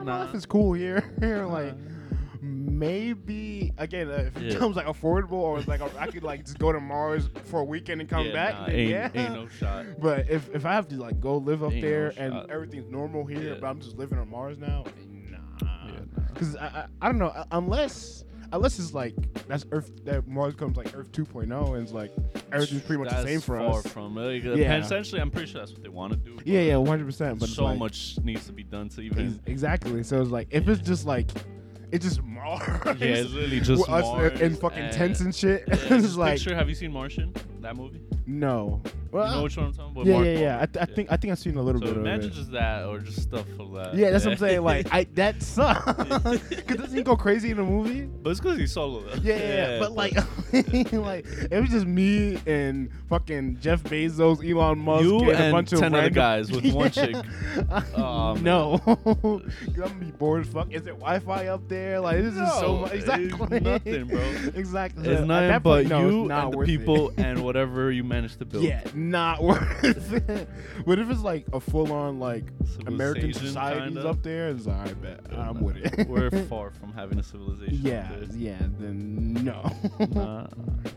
[0.05, 0.25] nah, Nah.
[0.25, 1.03] life is cool here.
[1.51, 1.75] like
[2.43, 4.53] maybe again uh, if it Yeah.
[4.55, 8.01] becomes like affordable or like I could like just go to Mars for a weekend
[8.01, 9.11] and come Yeah, back, nah, then ain't, yeah.
[9.15, 9.85] ain't no shot.
[9.99, 12.51] But if if I have to like go live up Ain't no there and shot.
[12.51, 13.55] everything's normal here, Yeah.
[13.61, 14.85] but I'm just living on Mars now,
[15.31, 15.39] nah.
[15.87, 16.23] Yeah, nah.
[16.33, 19.15] Because I, I I don't know uh, unless unless it's like
[19.47, 22.13] that's Earth that Mars comes like Earth 2.0 and it's like
[22.53, 23.87] everything's pretty much That's the same for far us.
[23.89, 24.77] from like, Yeah.
[24.79, 26.39] Essentially, I'm pretty sure that's what they want to do.
[26.45, 27.05] Yeah, yeah, 100.
[27.07, 29.41] percent But so like- much needs to be done to ex- even.
[29.47, 30.03] exactly.
[30.03, 31.31] So it's like if it's just like
[31.93, 33.01] it's just Mars.
[33.01, 35.65] Yeah, it's literally just with us Mars in fucking and- tents and shit.
[35.69, 36.55] Yeah, it's just like picture.
[36.55, 37.33] Have you seen Martian?
[37.61, 38.01] That movie?
[38.27, 38.81] no.
[39.13, 40.07] Well, you know which one I'm talking about?
[40.07, 40.61] yeah, Mark yeah, yeah.
[40.61, 42.09] I, Wahlberg, th- I think I think I've seen a little So bit of it.
[42.09, 42.35] imagine it.
[42.35, 43.95] just that, or just stuff of that.
[43.97, 44.63] yeah, that's what I'm saying.
[44.63, 45.85] Like, I that sucks.
[46.65, 48.03] Cause doesn't he go crazy in the movie?
[48.03, 49.01] but it's because he's solo.
[49.03, 49.15] Though.
[49.21, 49.79] Yeah, yeah, yeah.
[49.81, 50.15] But like,
[50.93, 55.73] like it was just me and fucking Jeff Bezos, Elon Musk, You and, a bunch
[55.73, 57.17] of 10 other random- guys with one chick.
[57.97, 58.45] Oh, man.
[58.45, 60.71] no, 'Cause I'm gonna be bored as fuck.
[60.73, 61.99] Is it Wi-Fi up there?
[61.99, 62.93] Like this is so No, much.
[62.93, 64.21] Exactly, nothing, bro.
[64.55, 65.09] exactly.
[65.09, 66.79] it's At nothing that but no, you not and the worth it.
[66.79, 68.65] people and whatever you manage to build.
[68.65, 70.49] Yeah, not worth it.
[70.87, 72.45] But if it's like a full-on like
[72.87, 74.09] American Civilization, societies kinda.
[74.09, 75.61] up there, it's like, I bet Yeah, I'm nah.
[75.67, 76.09] with it.
[76.09, 77.79] We're far from having a civilization.
[77.83, 78.59] yeah, yeah.
[78.79, 79.71] Then no.
[80.13, 80.47] Nah.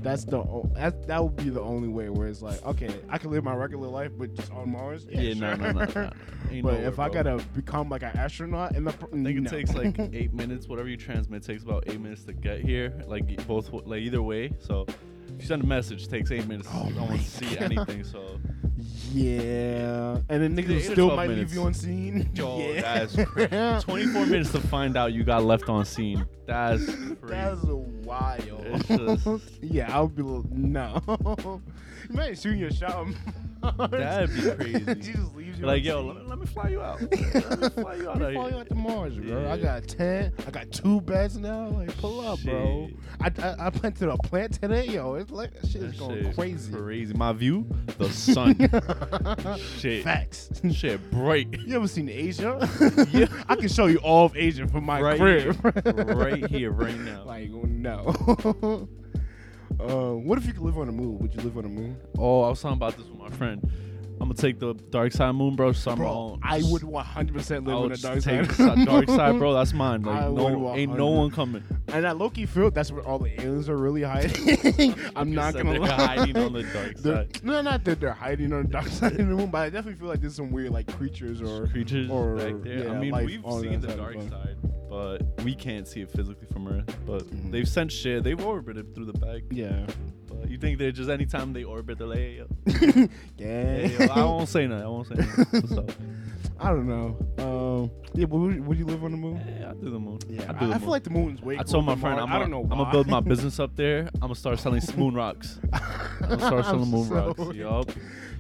[0.02, 3.18] That's the o- that that would be the only way where it's like, okay, I
[3.18, 5.06] can live my regular life, but just on Mars.
[5.10, 5.58] Yeah, Yeah, no, sure.
[5.58, 6.10] no, no, no.
[6.52, 9.46] Ain't But nowhere, if I gotta become like an astronaut in the, pr- I think
[9.46, 10.68] it takes like eight minutes.
[10.68, 12.94] Whatever you transmit takes about eight minutes to get here.
[13.08, 14.52] Like both, like either way.
[14.60, 14.98] So if
[15.42, 16.68] you send a message, it takes eight minutes.
[16.74, 17.64] Oh I don't want to see God.
[17.64, 18.04] anything.
[18.04, 18.40] So
[19.14, 21.52] yeah, and then niggas eight or still 12 might minutes.
[21.52, 22.30] leave you on scene.
[22.36, 23.06] Yo, yeah.
[23.06, 23.84] that's crazy.
[23.86, 26.26] 24 minutes to find out you got left on scene.
[26.46, 27.16] That's crazy.
[27.24, 28.48] That's wild.
[28.90, 31.02] It's just- yeah, I'll be li- no.
[31.08, 31.62] you
[32.16, 32.96] might shooting your shot.
[32.96, 33.16] on
[33.78, 33.92] Mars.
[33.92, 34.42] That'd be
[34.84, 35.02] crazy.
[35.02, 35.68] she just leaves you.
[35.68, 37.02] like, yo, let me, let me fly you out.
[37.12, 39.50] Let me fly you out me fly you out to Mars, bro.
[39.52, 40.34] I got a tent.
[40.48, 41.68] I got two beds now.
[41.70, 42.90] Like, pull up, bro.
[43.22, 45.16] I, I I planted a plant today, yo.
[45.16, 46.72] It's like that shit is going shit crazy.
[46.74, 47.14] Crazy.
[47.14, 47.66] My view,
[47.98, 48.56] the sun.
[49.80, 50.04] Shit.
[50.04, 50.50] Facts.
[50.72, 51.48] Shit, bright.
[51.66, 52.60] You ever seen Asia?
[53.12, 53.28] Yeah.
[53.48, 55.58] I can show you all of Asia from my Right crib.
[56.18, 57.24] right here, right now.
[57.24, 58.88] Like no.
[59.80, 61.18] uh, what if you could live on the moon?
[61.20, 61.98] Would you live on the moon?
[62.18, 63.62] Oh, I was talking about this with my friend.
[64.24, 65.74] I'm gonna take the dark side moon, bro.
[65.74, 66.40] Summer Bro.
[66.42, 68.78] I would 100% live I on the dark take side.
[68.78, 69.54] the dark side, bro.
[69.56, 70.08] That's mine.
[70.08, 71.62] I Like would no, ain't no one coming.
[71.90, 74.96] And I low-key feel that's where all the aliens are really hiding.
[75.18, 76.06] I'm not said gonna they're lie.
[76.16, 77.44] hiding on the dark They're- side.
[77.44, 80.00] No, not that they're hiding on the dark side of the moon, but I definitely
[80.00, 82.90] feel like there's some weird like creatures or creatures or, back there.
[82.92, 84.56] I mean, life we've on seen that the side dark side,
[84.94, 86.86] but we can't see it physically from Earth.
[87.08, 87.52] But Mhm.
[87.52, 88.24] they've sent shit.
[88.24, 89.42] They've orbited through the back.
[89.50, 89.88] Yeah.
[90.28, 92.48] But you think they're just anytime they orbit, they're like, hey, yo.
[93.38, 93.76] yeah.
[93.88, 94.86] Hey, yo, I won't say nothing.
[94.86, 95.88] I won't say nothing.
[96.60, 97.18] I don't know.
[97.40, 99.42] Um, yeah, but would, would you live on the moon?
[99.60, 100.20] Yeah, I do the moon.
[100.30, 100.80] Yeah, I, I, do the I moon.
[100.82, 101.58] feel like the moon's way.
[101.58, 104.10] I told my friend, I'm I don't know I'm gonna build my business up there.
[104.16, 105.60] I'm gonna start selling moon rocks.
[105.74, 107.56] I'm gonna start selling I'm moon so rocks.
[107.56, 107.90] Yup.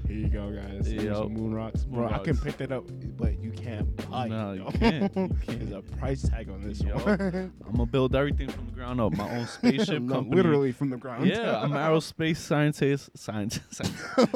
[0.07, 0.87] Here you go, guys.
[0.87, 2.07] Some moon rocks, Moon bro.
[2.09, 2.43] I can rocks.
[2.43, 2.83] pick that up,
[3.17, 4.57] but you can't buy No, it.
[4.57, 5.15] you can't.
[5.15, 7.05] You There's a price tag on this Yup.
[7.05, 7.19] one.
[7.65, 9.13] I'm gonna build everything from the ground up.
[9.15, 10.35] My own spaceship No, company.
[10.35, 11.25] literally from the ground.
[11.25, 13.59] Yeah, I'm an aerospace scientist, science,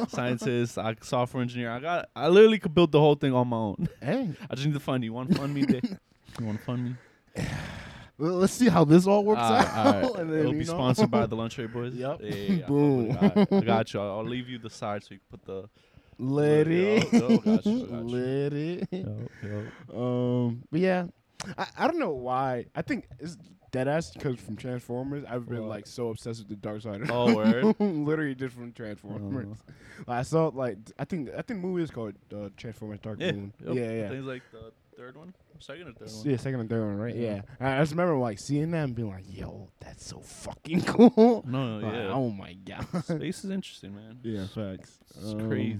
[0.07, 1.71] scientist, I, software engineer.
[1.71, 3.87] I got, I literally could build the whole thing on my own.
[4.01, 5.13] Hey, I just need to fund you.
[5.13, 5.83] Want to fund me, Dick?
[6.39, 6.95] You want to fund me?
[8.17, 9.95] Well, let's see how this all works Alright, out.
[9.95, 10.15] alright.
[10.19, 10.63] and then, It'll be know.
[10.65, 11.93] sponsored by the Lunch Tray Boys.
[11.93, 12.19] Yep.
[12.21, 12.65] Yeah, yeah, yeah.
[12.65, 13.11] Boom.
[13.15, 13.99] Alright, I got you.
[14.01, 15.69] I'll, leave you the side so you can put the.
[16.19, 17.13] Let it.
[17.13, 18.05] yo, got you, got.
[18.05, 18.87] Let it.
[18.91, 20.45] Yo.
[20.47, 21.05] Um, but yeah,
[21.57, 22.65] I, I don't know why.
[22.75, 23.37] I think it's
[23.71, 25.69] dead ass because from Transformers, I've been What?
[25.69, 27.01] like so obsessed with the dark side.
[27.11, 27.75] Oh, word?
[27.79, 29.57] Literally just from Transformers.
[30.07, 33.19] Like, I saw like I think I think the movie is called uh, Transformers Dark
[33.21, 33.53] Yeah, Moon.
[33.63, 33.75] yep.
[33.75, 34.09] Yeah, yeah.
[34.09, 36.25] Things like the third one, second or third one.
[36.29, 37.15] Yeah, second and third one, right?
[37.15, 37.41] Yeah.
[37.61, 37.77] Yeah.
[37.77, 41.77] I just remember like seeing that and being like, "Yo, that's so fucking cool." No,
[41.77, 42.11] Like, yeah.
[42.11, 42.85] oh my god.
[43.05, 44.19] Space is interesting, man.
[44.23, 44.97] yeah, facts.
[45.15, 45.79] It's Um, crazy.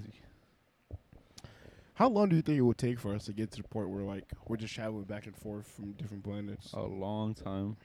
[1.95, 3.89] How long do you think it would take for us to get to the point
[3.89, 6.71] where like we're just traveling back and forth from different planets?
[6.73, 7.75] A long time.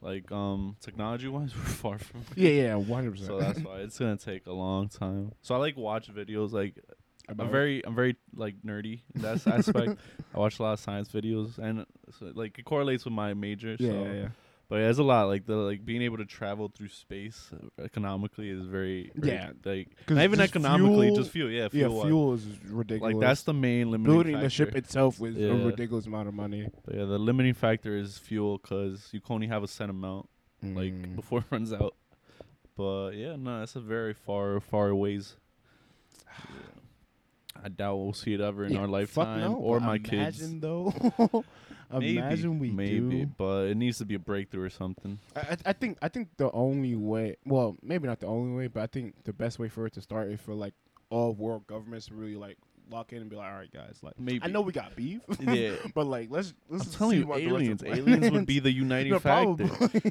[0.00, 2.22] Like um, technology wise, we're far from.
[2.34, 3.28] Yeah, yeah, one hundred percent.
[3.28, 5.32] So that's why it's gonna take a long time.
[5.42, 6.50] So I like watch videos.
[6.50, 6.74] Like
[7.28, 9.98] About I'm very, I'm very like nerdy in that aspect.
[10.34, 11.86] I watch a lot of science videos, and
[12.18, 13.76] so, like it correlates with my major.
[13.78, 14.04] Yeah, so.
[14.04, 14.28] yeah, yeah.
[14.68, 15.24] But yeah, there's a lot.
[15.28, 19.50] Like the like being able to travel through space uh, economically is very, very Yeah.
[19.64, 21.50] Like not even just economically, fuel- just fuel.
[21.50, 21.96] Yeah, fuel.
[21.98, 22.32] Yeah, fuel.
[22.34, 23.14] is ridiculous.
[23.14, 24.46] Like that's the main limiting building factor.
[24.46, 26.68] the ship itself was a ridiculous amount of money.
[26.86, 30.28] But yeah, the limiting factor is fuel because you can only have a set amount
[30.62, 31.16] like Mm.
[31.16, 31.94] before it runs out.
[32.74, 35.36] But yeah, no, that's a very far, far ways.
[37.64, 40.38] I doubt we'll see it ever in Yeah, our lifetime no, or my kids.
[40.42, 41.44] Imagine though.
[41.92, 43.30] Maybe, imagine we maybe, do.
[43.38, 45.18] but it needs to be a breakthrough or something.
[45.36, 48.66] I, I- I think I think the only way, well, maybe not the only way,
[48.66, 50.74] but I think the best way for it to start is for like
[51.10, 52.58] all world governments really like
[52.90, 54.40] lock in and be like, all right, guys, like Maybe.
[54.42, 55.72] I know we got beef, Yeah.
[55.94, 57.80] but like let's let's I'm telling you, about the rest of aliens.
[57.80, 59.64] the Aliens would be the uniting No, factor.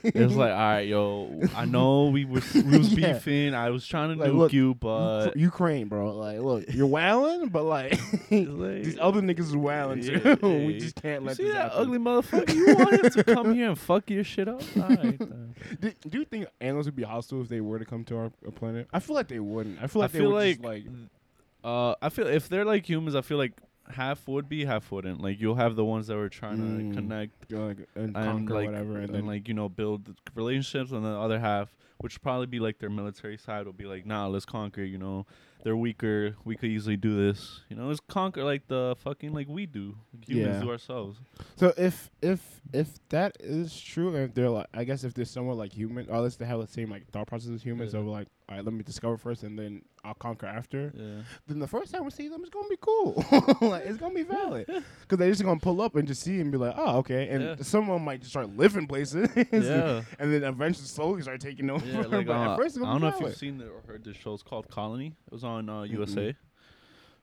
[0.03, 3.13] It's like, all right, yo, I know we was we was Yeah.
[3.13, 3.53] beefing.
[3.53, 6.15] I was trying to Like, nuke look, you, but Ukraine, bro.
[6.15, 7.91] Like, look, you're wilding, but like
[8.31, 10.21] like- these other niggas is wilding too.
[10.23, 11.79] Yeah, we just can't let see this that happen.
[11.81, 12.53] ugly motherfucker.
[12.53, 14.61] You want him to come here and fuck your shit up?
[14.77, 15.19] All right.
[15.79, 18.31] Do, do you think aliens would be hostile if they were to come to our,
[18.45, 18.87] our planet?
[18.93, 19.77] I feel like they wouldn't.
[19.81, 20.83] I feel I like they feel would like, just like
[21.63, 23.53] uh, I feel if they're like humans, I feel like
[23.89, 25.21] half would be, half wouldn't.
[25.21, 26.89] Like you'll have the ones that were trying Mm.
[26.89, 29.69] to connect go like and, and conquer like whatever, and, and, then like you know
[29.69, 33.85] build relationships, and the other half, which probably be like their military side, will be
[33.85, 34.83] like, nah, let's conquer.
[34.83, 35.25] You know,
[35.63, 36.35] they're weaker.
[36.45, 37.61] We could easily do this.
[37.69, 39.95] You know, let's conquer like the fucking like we do.
[40.13, 40.61] Like humans Yeah.
[40.61, 41.19] do ourselves.
[41.55, 45.25] So if if if that is true, and if they're like, I guess if they're
[45.25, 47.99] somewhat like human, or unless they have the same like thought process as humans, Yeah.
[48.01, 50.91] of like, all right, let me discover first, and then I'll conquer after.
[50.95, 51.21] Yeah.
[51.47, 53.23] Then the first time we see them, it's gonna be cool.
[53.61, 54.65] like it's gonna be valid,
[55.01, 57.29] because they're just gonna pull up and just see and be like, oh, okay.
[57.29, 57.55] And Yeah.
[57.61, 60.01] some of them might just start living places, Yeah.
[60.19, 61.85] and then eventually slowly start taking over.
[61.85, 63.81] Yeah, like, but uh, at first, it's I don't know if you've seen it or
[63.87, 64.33] heard this show.
[64.33, 65.15] It's called Colony.
[65.27, 65.83] It was on uh.
[65.83, 66.35] USA.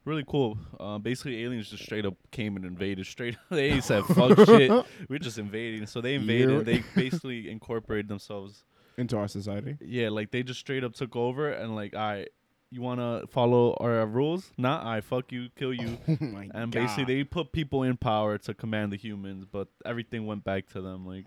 [0.04, 0.58] Really cool.
[0.78, 3.06] Uh, basically, aliens just straight up came and invaded.
[3.06, 4.70] Straight, up, they said fuck shit.
[5.08, 5.86] We're just invading.
[5.86, 6.50] So they invaded.
[6.50, 6.62] Yeah.
[6.62, 8.64] They basically incorporated themselves.
[8.96, 9.76] into our society.
[9.80, 12.28] Yeah, like they just straight up took over and like, right,
[12.70, 14.50] you wanna follow our rules?
[14.56, 15.98] Nah, I fuck you, kill you.
[16.08, 16.70] oh and God.
[16.70, 20.80] basically, they put people in power to command the humans, but everything went back to
[20.80, 21.04] them.
[21.04, 21.26] Like,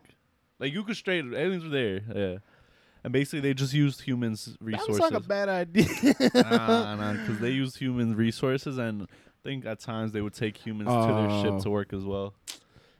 [0.57, 2.01] like you could straight aliens were there.
[2.15, 2.37] Yeah.
[3.03, 4.87] And basically, they just used humans' that resources.
[4.89, 5.87] was like a bad idea.
[6.35, 9.07] nah, nah, because they used human resources, and I
[9.43, 11.43] think at times they would take humans to their Oh.
[11.43, 12.33] ship to work as well.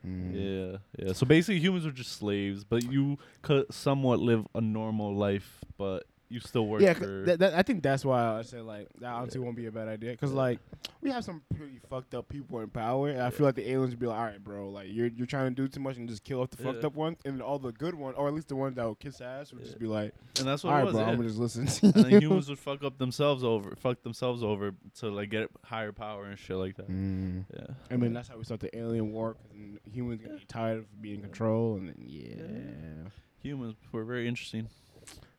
[0.06, 0.34] Mm.
[0.34, 1.12] Yeah, yeah.
[1.14, 6.04] So basically, humans were just slaves, but you could somewhat live a normal life, but
[6.34, 7.22] you still work Yeah, for.
[7.26, 9.86] that, that, I think that's why I say like that honestly won't be a bad
[9.88, 10.58] idea because like
[11.00, 13.90] we have some pretty fucked up people in power, and I feel like the aliens
[13.92, 16.08] would be like, all right, bro, like you're you're trying to do too much and
[16.08, 18.48] just kill off the fucked up ones, and all the good ones, or at least
[18.48, 20.84] the ones that will kiss ass, would just be like, and that's all what right,
[20.84, 20.92] was.
[20.94, 21.08] bro, yeah.
[21.10, 21.68] I'm gonna just listen.
[21.94, 25.92] and then humans would fuck up themselves over, fuck themselves over to like get higher
[25.92, 26.90] power and shit like that.
[26.90, 27.44] Mm.
[27.54, 27.66] Yeah.
[27.90, 29.34] I mean, that's how we start the alien war.
[29.34, 33.10] 'cause then humans gonna be tired of being in control, and then yeah,
[33.42, 34.68] humans were very interesting.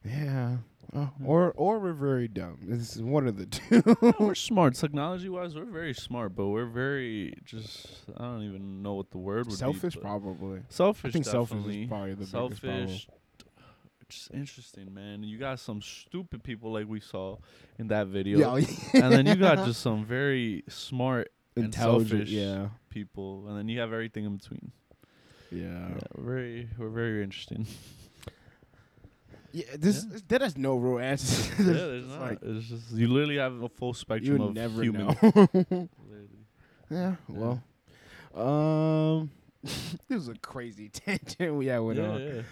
[0.05, 0.57] Yeah,
[0.95, 2.59] oh, or or we're very dumb.
[2.63, 4.15] This is one of the two.
[4.19, 5.55] we're smart, technology wise.
[5.55, 7.87] We're very smart, but we're very just.
[8.17, 9.99] I don't even know what the word would Selfish, be.
[10.01, 10.61] but- probably.
[10.69, 11.09] Selfish.
[11.09, 11.83] I think selfish definitely.
[11.83, 12.87] is probably the biggest problem.
[12.87, 13.07] selfish.
[14.07, 15.23] Just interesting, man.
[15.23, 17.37] You got some stupid people like we saw
[17.79, 22.11] in that video, Yeah, oh, and then you got just some very smart and intelligent.
[22.27, 22.29] selfish.
[22.29, 24.71] Yeah, people, and then you have everything in between.
[25.51, 25.87] yeah.
[25.89, 27.65] Yeah, very, we're very interesting.
[29.55, 30.19] Yeah, this Yeah.
[30.27, 31.47] that has no real answers.
[31.59, 32.21] yeah, there's It's not.
[32.21, 35.07] like it's just you literally have a full you spectrum would of never human.
[35.07, 35.89] know.
[36.91, 37.63] Yeah, well,
[38.35, 39.31] um,
[39.63, 42.21] this was a crazy tangent we had went Yeah, on.
[42.21, 42.43] yeah.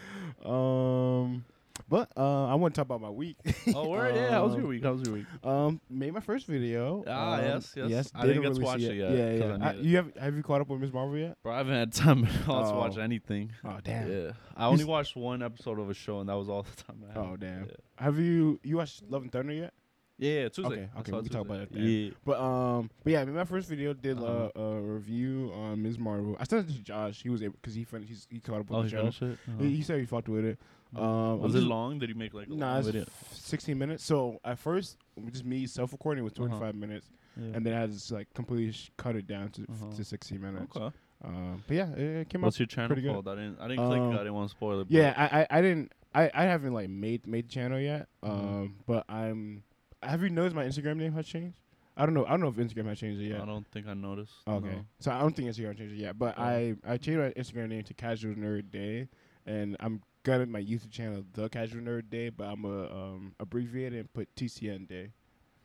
[0.43, 1.45] Um,
[1.87, 3.37] but uh, I want to talk about my week.
[3.75, 4.15] Oh, word.
[4.15, 4.83] Yeah, how was your week?
[4.83, 5.25] How was your week?
[5.43, 7.03] Um, made my first video.
[7.07, 8.11] Ah, um, yes, yes.
[8.15, 9.67] I didn't get to watch it yet, Yeah, 'cause yeah.
[9.69, 10.93] I you have have you caught up with Ms.
[10.93, 11.37] Marvel yet?
[11.43, 13.01] Bro, I haven't had time at all to watch Oh.
[13.01, 13.51] anything.
[13.63, 14.09] Oh damn.
[14.11, 17.03] Yeah, I only watched one episode of a show, and that was all the time
[17.03, 17.17] I had.
[17.17, 17.65] Oh damn.
[17.65, 19.73] Yeah, Have you you watched Love and Thunder yet?
[20.17, 20.63] yeah, yeah Tuesday.
[20.73, 21.83] Okay, okay, we can talk about it then.
[21.83, 22.09] Yeah.
[22.23, 24.49] But um, but yeah, I mean, my first video did Uh-huh.
[24.55, 25.99] uh, a review on Ms.
[25.99, 26.37] Marvel.
[26.39, 27.21] I sent it to Josh.
[27.21, 28.09] He was able because he finished.
[28.09, 29.25] He's, he caught up with Oh, the he show.
[29.25, 29.37] it.
[29.49, 29.63] Uh-huh.
[29.63, 30.59] He, he said he fucked with it.
[30.95, 31.99] Um, was it long?
[31.99, 33.05] Did he make like a Nah, long video?
[33.31, 34.03] 16 minutes.
[34.03, 34.97] So at first,
[35.31, 36.47] just me self-recording was Uh-huh.
[36.47, 37.55] 25 minutes, Yeah.
[37.55, 39.95] and then I just, like completely sh- cut it down to Uh-huh.
[39.95, 40.75] to 16 minutes.
[40.75, 40.95] okay.
[41.25, 42.59] Um, but yeah, it, came What's out.
[42.59, 43.27] your channel called?
[43.29, 43.59] I didn't.
[43.61, 43.99] I didn't click.
[44.01, 44.87] Um, I didn't want to spoil it.
[44.89, 45.93] Yeah, I, I I didn't.
[46.13, 48.09] I, I haven't like made made the channel yet.
[48.23, 48.29] Mhm.
[48.29, 49.63] Um, but I'm.
[50.03, 51.57] Have you noticed my Instagram name has changed?
[51.95, 52.25] I don't know.
[52.25, 53.39] I don't know if Instagram has changed it yet.
[53.39, 54.33] I don't think I noticed.
[54.47, 54.67] Okay.
[54.67, 54.85] no.
[54.99, 56.41] So I don't think Instagram changed it yet, but Oh.
[56.43, 59.07] I I changed my Instagram name to Casual Nerd Day,
[59.45, 63.93] and I'm gonna my YouTube channel The Casual Nerd Day, but I'm a um abbreviate
[63.93, 65.11] it and put TCN Day.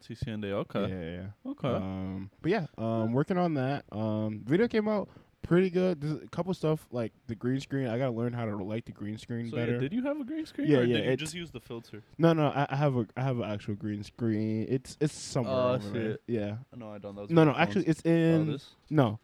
[0.06, 0.52] TCN Day.
[0.52, 0.80] Okay.
[0.88, 1.50] Yeah, yeah.
[1.50, 1.68] Okay.
[1.68, 3.84] Um, but yeah, um, working on that.
[3.90, 5.08] Um, video came out
[5.42, 6.00] pretty good.
[6.00, 7.88] There's a couple stuff like the green screen.
[7.88, 9.72] I gotta learn how to like the green screen so better.
[9.72, 10.68] yeah, did you have a green screen?
[10.68, 12.02] Yeah, or yeah, Did you just use the filter?
[12.16, 14.66] no, no, I, I have a I have an actual green screen.
[14.68, 15.92] It's it's somewhere Oh, there.
[16.12, 16.22] shit.
[16.26, 16.56] Yeah.
[16.76, 17.16] No, I don't.
[17.16, 18.70] That No, no, actually, it's Oh, in this?
[18.90, 19.18] no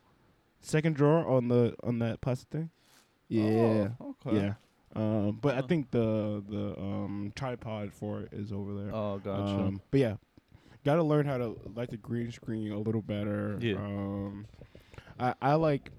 [0.60, 2.70] second drawer on the on that plastic thing.
[3.28, 3.88] Yeah.
[4.00, 4.36] Oh, okay.
[4.36, 4.54] Yeah.
[4.96, 8.94] Um, but I think the the um tripod for it is over there.
[8.94, 9.54] Oh, gotcha.
[9.54, 10.16] Um, but yeah,
[10.84, 13.58] got to learn how to like the green screen a little better.
[13.60, 13.76] Yeah.
[13.76, 14.46] Um,
[15.18, 15.90] I I like.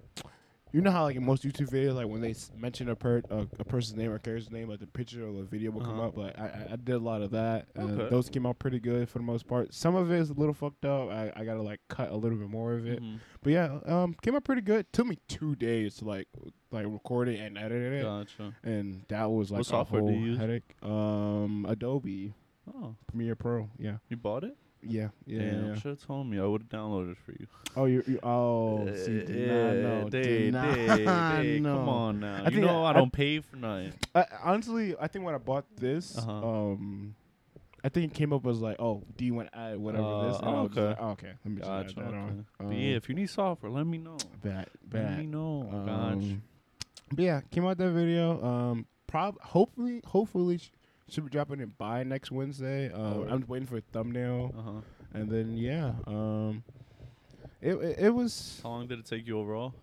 [0.75, 3.21] You know how like in most YouTube videos, like when they s- mention a per
[3.29, 5.99] a, a person's name or character's name, like the picture or the video will come
[6.01, 6.07] Uh-huh.
[6.09, 6.17] up.
[6.17, 7.67] Like I, I- I did a lot of that.
[7.75, 8.09] and Okay.
[8.09, 9.73] those came out pretty good for the most part.
[9.73, 11.09] Some of it is a little fucked up.
[11.09, 13.01] I, I gotta like cut a little bit more of it.
[13.01, 13.19] Mhm.
[13.41, 14.91] But yeah, um, came out pretty good.
[14.91, 16.27] Took me two days to like
[16.71, 18.53] like record it and edit it Gotcha.
[18.63, 20.37] and that was like What a software do whole you use?
[20.37, 20.75] headache.
[20.83, 22.33] Um, Adobe
[22.67, 23.69] Oh, Premiere Pro.
[23.77, 24.57] Yeah, you bought it?
[24.87, 25.39] Yeah, yeah.
[25.39, 25.75] Damn, yeah.
[25.75, 26.39] should have told me.
[26.39, 27.47] I would have downloaded it for you.
[27.75, 31.75] Oh, you, you oh, see, did not know, Day, day, know.
[31.77, 32.43] Come on now.
[32.45, 33.93] I you know I- I, don't pay for nothing.
[34.13, 36.31] I, honestly, I think when I bought this, Uh-huh.
[36.31, 37.15] um,
[37.83, 40.37] I think it came up as like, oh, do you want to add whatever this?
[40.37, 40.87] Uh, I was okay.
[40.87, 42.17] like, oh, okay, let me just add that Okay.
[42.17, 42.45] on.
[42.59, 44.17] Um, yeah, if you need software, let me know.
[44.41, 45.69] bad, Let me know.
[45.85, 45.91] gotcha.
[45.91, 46.41] Um,
[47.11, 48.43] but yeah, came out that video.
[48.43, 50.71] Um, prob hopefully, hopefully sh-
[51.09, 52.91] should be dropping it by next Wednesday.
[52.91, 53.31] Um, Alright.
[53.31, 54.53] I'm just waiting for a thumbnail.
[54.57, 54.81] Uh huh.
[55.13, 56.63] And then yeah, um,
[57.61, 59.73] it it, it was How long did it take you overall?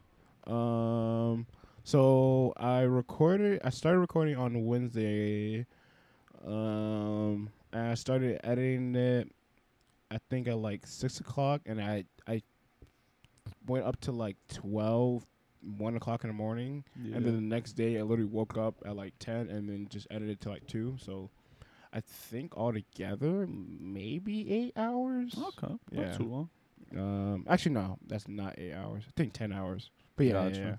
[0.46, 1.46] um.
[1.84, 3.60] So I recorded.
[3.64, 5.66] I started recording on Wednesday.
[6.46, 9.30] Um, and I started editing it.
[10.10, 12.42] I think at like six o'clock, and I I
[13.66, 15.24] went up to like 12,
[15.62, 17.16] 1 o'clock in the morning, Yeah.
[17.16, 20.06] and then the next day I literally woke up at like ten, and then just
[20.10, 20.96] edited to like two.
[21.00, 21.30] So.
[21.94, 25.34] I think altogether maybe eight hours.
[25.36, 25.74] okay.
[25.90, 26.02] Yeah.
[26.06, 26.50] Not too long.
[26.96, 29.04] Um, actually, no, that's not eight hours.
[29.06, 29.90] I think ten hours.
[30.16, 30.58] But yeah, Gotcha.
[30.58, 30.72] yeah, yeah.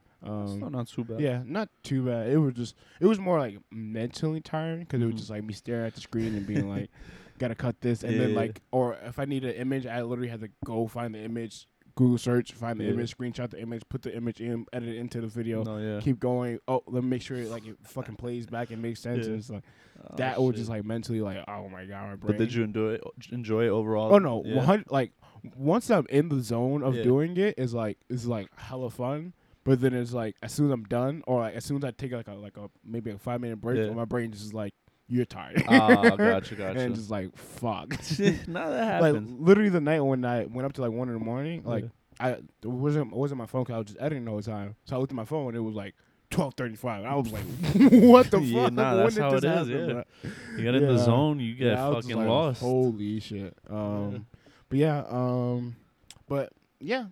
[0.44, 1.20] It's Um, not, not too bad.
[1.20, 2.30] yeah, not too bad.
[2.30, 5.18] It was just, it was more like mentally tiring because it was Mhm.
[5.20, 6.90] just like me staring at the screen and being like,
[7.38, 10.40] gotta cut this, and then like, or if I need an image, I literally had
[10.42, 12.92] to go find the image, Google search, find the Yeah.
[12.92, 15.64] image, screenshot the image, put the image in, edit it into the video.
[15.64, 16.00] No, yeah.
[16.02, 16.60] Keep going.
[16.68, 19.26] Oh, let me make sure it, like it fucking plays back and makes sense.
[19.26, 19.32] Yeah.
[19.34, 19.64] And it's like
[20.06, 22.20] Oh, that was just like mentally like, oh my god, my brain.
[22.34, 23.04] But did you enjoy it?
[23.32, 24.14] Enjoy it overall?
[24.14, 24.40] Oh no,
[24.90, 25.12] like
[25.56, 29.34] once I'm in the zone of doing it, is like it's like hella fun.
[29.66, 31.92] But then it's like as soon as I'm done, or like as soon as I
[31.92, 34.74] take like a like a maybe a five minute break, my brain just is like
[35.08, 35.64] you're tired.
[35.68, 36.80] Ah, gotcha, gotcha.
[36.80, 37.90] and just like fuck.
[38.48, 39.30] now that happens.
[39.32, 41.84] like literally the night when I went up to like one in the morning, like
[41.84, 41.90] Yeah.
[42.20, 44.76] I it wasn't it wasn't my phone because I was just editing all the time.
[44.86, 45.96] So I looked at my phone and it was like
[46.30, 47.04] twelve thirty five.
[47.06, 48.74] I was like, what the Yeah, fuck?
[48.74, 50.30] nah, that's how it is, happen, yeah.
[50.58, 52.62] you get in the zone, you get Yeah, I was just fucking like, lost.
[52.62, 53.58] Holy shit.
[53.70, 54.26] Um,
[54.70, 55.76] but yeah, um,
[56.28, 57.06] but yeah,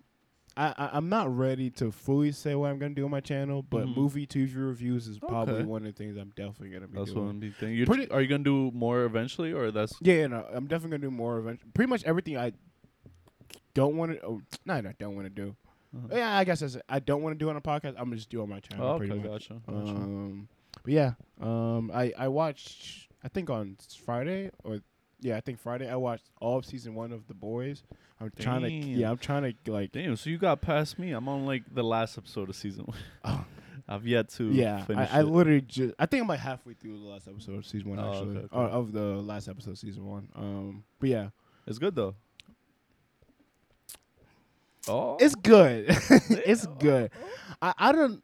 [0.56, 3.62] I, I I'm not ready to fully say what I'm gonna do on my channel,
[3.62, 3.96] but Mhm.
[3.96, 5.64] movie TV reviews is probably Okay.
[5.64, 7.40] one of the things I'm definitely gonna be That's doing.
[7.40, 7.76] Be thinking.
[7.78, 10.98] You Pretty- are you gonna do more eventually, or that's Yeah, yeah, no, I'm definitely
[10.98, 11.70] gonna do more eventually.
[11.72, 12.52] Pretty much everything I
[13.74, 14.24] don't want to.
[14.24, 15.56] Oh, not I don't want to do.
[15.94, 16.82] uh Yeah, I guess that's it.
[16.88, 17.94] I don't want to do on a podcast.
[17.98, 18.86] I'm gonna just do on my channel.
[18.86, 19.48] Oh, pretty okay, much.
[19.48, 19.62] gotcha.
[19.66, 19.90] gotcha.
[19.92, 20.48] Um,
[20.82, 23.08] but yeah, um, I I watched.
[23.24, 24.80] I think on Friday or
[25.22, 27.84] yeah, I think Friday I watched all of season one of The Boys.
[28.20, 31.12] I'm trying to yeah, I'm trying to like Damn, so you got past me.
[31.12, 32.98] I'm on like the last episode of season one.
[33.24, 33.44] Oh.
[33.88, 34.84] I've yet to yeah.
[34.84, 35.24] finish I, I it.
[35.24, 38.12] literally just I think I'm like halfway through the last episode of season one Oh,
[38.12, 38.48] actually, okay, okay.
[38.52, 40.28] Or of the last episode of season one.
[40.36, 41.28] Um, but yeah,
[41.66, 42.14] It's good though.
[44.88, 45.86] Oh, it's good.
[46.30, 47.10] it's good.
[47.60, 48.22] I I don't.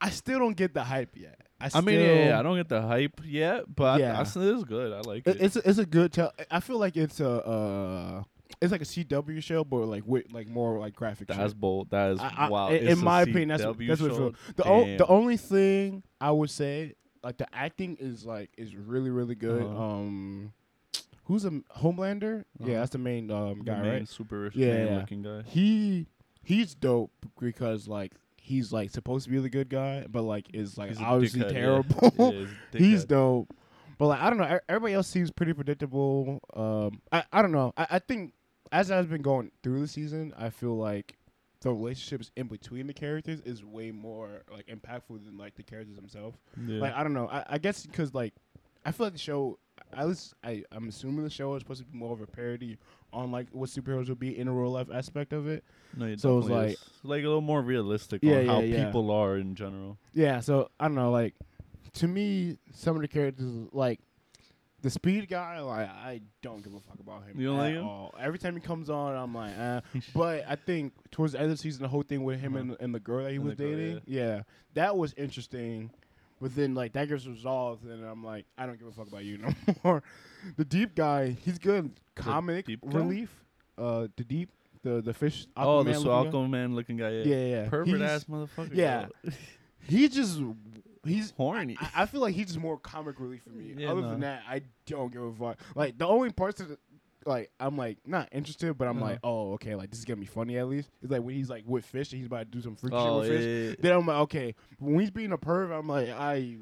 [0.00, 1.47] I still don't get the hype yet.
[1.60, 4.12] I, I mean, yeah, yeah, I don't get the hype yet, but Yeah.
[4.14, 4.92] I, I, it is good.
[4.92, 5.42] I like It, it.
[5.42, 6.32] it's a, it's a good tell.
[6.50, 8.22] I feel like it's a uh,
[8.60, 11.28] it's like a CW show, but like with like more like graphic.
[11.28, 11.60] That's shit.
[11.60, 11.90] bold.
[11.90, 12.68] That is I- wow.
[12.70, 14.32] in- in my opinion, that's what- that's what it show?
[14.56, 16.94] The o- the only thing I would say,
[17.24, 19.62] like the acting is like is really really good.
[19.64, 19.82] Uh-huh.
[19.82, 20.52] Um,
[21.24, 22.40] who's a Homelander?
[22.60, 22.70] Uh-huh.
[22.70, 24.08] Yeah, that's the main um The guy, main right?
[24.08, 24.96] super rich Yeah, yeah.
[24.98, 25.42] looking guy.
[25.44, 26.06] He
[26.44, 28.12] he's dope because like
[28.48, 31.52] he's like supposed to be the good guy, but like is like He's obviously dickhead,
[31.52, 32.12] terrible.
[32.18, 32.48] Yeah, he's
[32.80, 33.54] he's dope.
[33.98, 36.40] But like I don't know, everybody else seems pretty predictable.
[36.54, 37.72] Um, I I don't know.
[37.76, 38.32] I, I think
[38.72, 41.16] as I've been going through the season, I feel like
[41.60, 45.96] the relationships in between the characters is way more like impactful than like the characters
[45.96, 46.38] themselves.
[46.66, 46.80] Yeah.
[46.80, 47.28] Like I don't know.
[47.28, 48.34] I, I guess because like
[48.84, 49.58] I feel like the show.
[49.96, 52.78] At least I I'm assuming the show is supposed to be more of a parody
[53.12, 55.64] on like what superheroes would be in a real life aspect of it.
[55.96, 56.90] no, it so it's definitely like- is.
[57.04, 58.84] like a little more realistic Yeah, on how yeah, yeah.
[58.86, 59.98] people are in general.
[60.14, 61.34] Yeah, so I don't know, like
[61.94, 64.00] to me, some of the characters like
[64.80, 67.40] the speed guy, like I don't give a fuck about him.
[67.40, 67.84] You don't at like him?
[67.86, 68.14] all.
[68.20, 69.80] Every time he comes on, I'm like, eh.
[70.14, 72.60] but I think towards the end of the season, the whole thing with him Uh-huh.
[72.62, 74.42] and, and the girl that he And was the girl, dating, yeah.
[74.74, 75.90] that was interesting.
[76.40, 79.24] But then like that gets resolved, and I'm like, I don't give a fuck about
[79.24, 79.50] you no
[79.82, 80.02] more.
[80.56, 81.90] the deep guy, he's good.
[82.14, 83.30] Comic relief.
[83.76, 84.50] Uh, the deep,
[84.82, 85.46] the the fish.
[85.56, 87.10] oh, the Aquaman looking guy.
[87.10, 87.30] Looking guy.
[87.30, 87.68] Yeah, Yeah, yeah, yeah.
[87.68, 88.70] pervert He's- ass motherfucker.
[88.74, 89.06] yeah.
[89.88, 90.40] he just
[91.04, 91.76] he's horny.
[91.80, 93.74] I, I feel like he's just more comic relief for me.
[93.76, 94.10] Yeah, Other no.
[94.10, 95.58] than that, I don't give a fuck.
[95.74, 96.78] Like the only parts of the,
[97.26, 99.06] like I'm like not interested, but I'm Uh-huh.
[99.12, 100.88] like, oh okay, like this is gonna be funny at least.
[101.02, 103.22] It's like when he's like with fish and he's about to do some freaky oh
[103.22, 103.68] shit with yeah, fish.
[103.70, 103.74] yeah.
[103.80, 104.54] Then I'm like, okay.
[104.78, 106.56] When he's being a perv, I'm like, I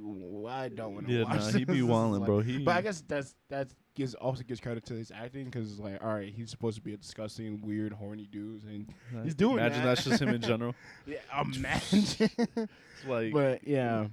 [0.48, 1.36] I don't want to Yeah, watch.
[1.36, 1.54] nah, this.
[1.54, 2.40] he be wildin', like- bro.
[2.40, 5.80] He, But I guess that's that gives also gives credit to his acting because it's
[5.80, 8.92] like, all right, he's supposed to be a disgusting, weird, horny dude, and
[9.24, 9.94] he's doing Imagine that.
[9.96, 10.74] that's just him in general.
[11.06, 12.06] yeah, imagine.
[12.98, 14.06] It's like but yeah,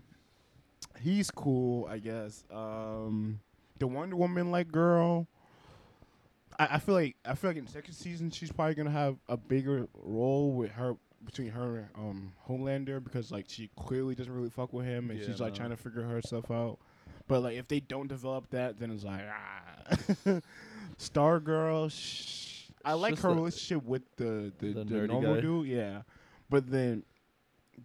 [0.99, 2.43] he's cool, I guess.
[2.51, 3.39] Um,
[3.79, 5.27] the Wonder Woman like girl,
[6.60, 9.18] I, I feel like I feel like in the second season she's probably gonna have
[9.30, 14.34] a bigger role with her between her and um Homelander because like she clearly doesn't
[14.34, 15.58] really fuck with him and Yeah, she's like no.
[15.58, 16.80] trying to figure herself out.
[17.28, 20.39] But like if they don't develop that, then it's like ah.
[20.98, 21.89] Star Girl.
[21.89, 25.42] Sh- I like her relationship with the the, The the, normal guy.
[25.42, 26.02] dude, yeah.
[26.50, 27.04] But then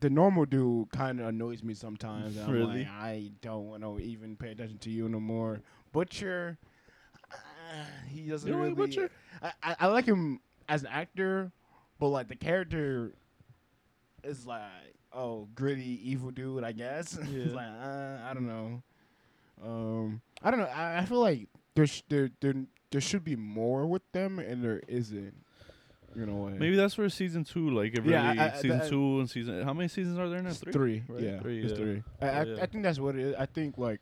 [0.01, 2.37] the normal dude kind of annoys me sometimes.
[2.37, 5.61] and I'm like, I don't want to even pay attention to you no more.
[5.93, 6.59] Butcher,
[8.09, 8.75] he doesn't You really.
[8.75, 9.11] Butcher?
[9.43, 11.51] I, I, I like him as an actor,
[11.99, 13.13] but like the character
[14.25, 14.63] is like,
[15.13, 16.65] oh, gritty evil dude.
[16.65, 17.19] I guess.
[17.31, 17.53] Yeah.
[17.55, 18.83] like uh, I don't know.
[19.65, 20.67] Um, I don't know.
[20.67, 22.55] I, I feel like there, sh- there there
[22.91, 25.35] there should be more with them, and there isn't.
[26.17, 26.55] You know what?
[26.55, 29.29] maybe that's where season two, like it really Yeah, I- I- season that- two and
[29.31, 29.63] season.
[29.63, 30.51] How many seasons are there now?
[30.51, 30.73] Three.
[30.73, 31.03] three.
[31.09, 31.23] right?
[31.23, 31.77] Yeah, Three, it's yeah.
[31.77, 32.03] three.
[32.21, 32.63] I, Oh, I, yeah.
[32.63, 33.35] I think that's what it is.
[33.39, 34.01] I think like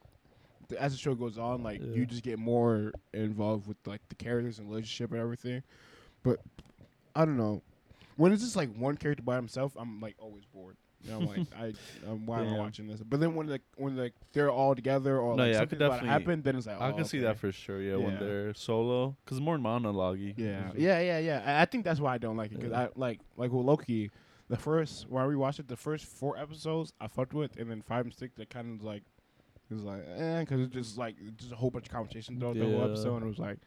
[0.78, 1.94] as the show goes on, like Yeah.
[1.94, 5.62] you just get more involved with like the characters and relationship and everything.
[6.22, 6.40] But
[7.14, 7.62] I don't know.
[8.16, 10.76] When it's just like one character by himself, I'm like always bored.
[11.02, 11.72] You know, I'm like I
[12.10, 13.00] um, why am I watching this?
[13.02, 16.00] But then when like when like they're all together or No, like yeah, could about
[16.00, 17.80] to happen, then it's like I oh, can see that for sure.
[17.80, 20.18] Yeah, when they're solo, because more monologue.
[20.18, 21.42] Yeah, yeah, yeah, yeah.
[21.44, 22.84] I, I think that's why I don't like it because Yeah.
[22.84, 24.10] I like like with Loki,
[24.48, 27.82] the first when I rewatched it, the first four episodes I fucked with, and then
[27.82, 29.02] five and six that kind of like
[29.70, 32.56] it was like eh, because it's just like just a whole bunch of conversation throughout
[32.56, 33.58] the whole episode, and it was like.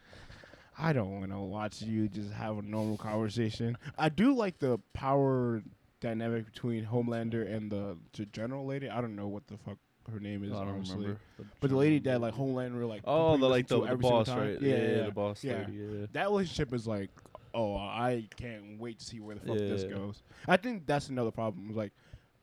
[0.81, 3.77] I don't want to watch you just have a normal conversation.
[3.97, 5.61] I do like the power
[5.99, 8.89] dynamic between Homelander and the, the general lady.
[8.89, 9.77] I don't know what the fuck
[10.11, 10.51] her name is.
[10.51, 10.95] I don't honestly.
[10.95, 11.19] remember.
[11.59, 13.01] But the lady that like Homelander like.
[13.05, 14.59] Oh, the like the, the boss, right?
[14.61, 15.59] Yeah, yeah, the boss yeah.
[15.59, 15.73] lady.
[15.73, 16.05] Yeah.
[16.13, 17.09] That relationship is like,
[17.53, 20.23] oh, I can't wait to see where the fuck this goes.
[20.47, 21.75] I think that's another problem.
[21.75, 21.91] Like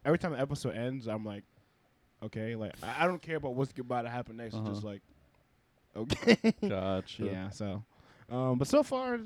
[0.05, 1.45] every time the episode ends, I'm like,
[2.27, 4.55] okay, like I, I don't care about what's about to happen next.
[4.55, 4.93] It's just Uh-huh.
[4.93, 5.03] like,
[5.97, 7.25] okay, Gotcha.
[7.25, 7.51] yeah.
[7.51, 7.83] So,
[8.31, 9.19] um, but so far,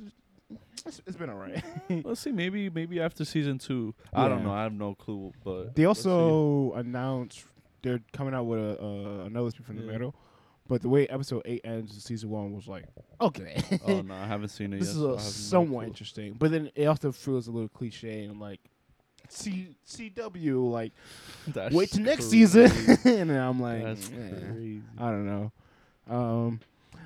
[0.86, 1.62] it's, it's been alright.
[2.04, 2.32] Let's see.
[2.32, 3.94] Maybe maybe after season two.
[4.14, 4.44] I don't Yeah.
[4.44, 4.52] know.
[4.52, 5.32] I have no clue.
[5.44, 6.08] But They let's see.
[6.08, 7.44] also announced
[7.82, 9.92] they're coming out with a, uh, another speak from the Yeah.
[9.92, 10.14] middle.
[10.68, 12.84] But the way episode eight ends, in season one was like,
[13.20, 14.94] okay, oh no, I haven't seen it this yet.
[14.96, 15.88] is so I a, have no somewhat clue.
[15.88, 16.34] interesting.
[16.38, 18.60] But then it also feels a little cliche and like,
[19.32, 20.92] C CW like
[21.48, 22.46] That's wait till next crazy.
[22.66, 24.78] season, and I'm like, That's eh.
[24.98, 25.52] I don't know.
[26.08, 26.60] Um,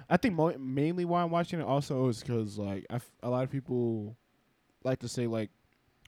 [0.09, 3.31] I think mo- mainly why I'm watching it also is because like I f- a
[3.31, 4.17] lot of people
[4.83, 5.51] like to say like,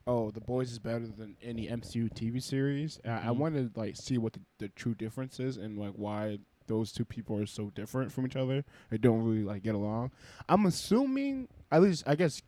[0.06, 3.00] oh, The Boys is better than any MCU TV series.
[3.04, 3.36] And I, I Mhm.
[3.36, 6.38] want to like see what the, the true difference is and like why
[6.68, 8.64] those two people are so different from each other.
[8.90, 10.10] They don't really like get along.
[10.48, 12.42] I'm assuming, at least I guess,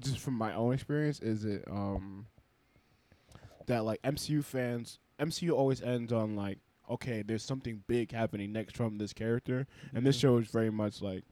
[0.00, 2.26] just from my own experience, is it um
[3.68, 6.58] that like MCU fans, MCU always ends on like,
[6.90, 11.00] okay, there's something big happening next from this character, and this show is very much
[11.00, 11.24] like,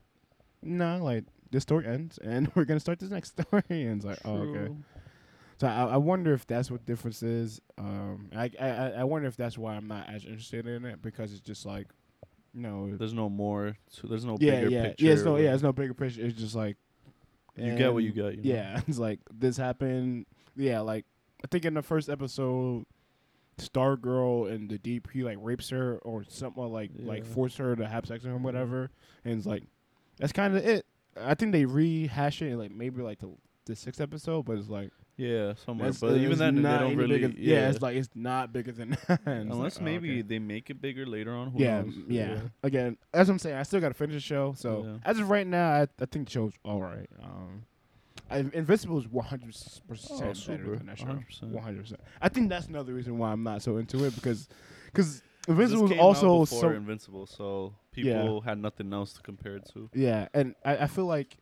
[0.63, 4.19] no, like this story ends, and we're gonna start this next story, and it's like,
[4.25, 4.75] oh, okay.
[5.59, 7.61] So I, I wonder if that's what the difference is.
[7.79, 11.01] Um, I, I I- I wonder if that's why I'm not as interested in it
[11.01, 11.87] because it's just like,
[12.53, 13.75] you know, There's no more.
[13.97, 15.05] To, there's no yeah, bigger yeah, picture.
[15.07, 15.13] yeah.
[15.13, 16.27] It's no, yeah, it's no bigger picture.
[16.27, 16.77] It's just like,
[17.57, 18.37] You get what you get.
[18.45, 18.59] You know?
[18.59, 20.27] Yeah, it's like this happened.
[20.57, 21.07] Yeah, like
[21.45, 22.87] I think in the first episode,
[23.59, 27.75] Star Girl and the Deep he like rapes her or something like like force her
[27.77, 28.91] to have sex with him, whatever.
[29.25, 29.65] And it's like
[30.19, 30.87] that's kind of it.
[31.19, 33.31] I think they rehash it in like maybe like the
[33.65, 35.91] the sixth episode, but it's like Yeah, somewhere.
[35.91, 37.19] that's- But even then, they don't really.
[37.19, 39.21] bigger- yeah, it's like it's not bigger than that.
[39.27, 40.23] Unless like, oh, maybe okay.
[40.23, 41.51] they make it bigger later on.
[41.51, 41.95] Who Yeah, knows?
[42.07, 42.41] yeah.
[42.63, 44.55] Again, as I'm saying, I still got to finish the show.
[44.59, 44.99] So Yeah.
[45.11, 47.09] as of right now, I, I think the show's all right.
[47.23, 47.65] Um,
[48.31, 49.55] I, Invincible is 100
[49.89, 51.07] percent Oh, better than that show.
[51.07, 51.43] 100%.
[51.43, 51.81] 100.
[51.81, 54.49] percent I think that's another reason why I'm not so into it because
[54.87, 59.71] because Invincible out also before so Invincible, so people had nothing else to compare it
[59.75, 59.89] to.
[59.95, 61.37] yeah, and I, I feel like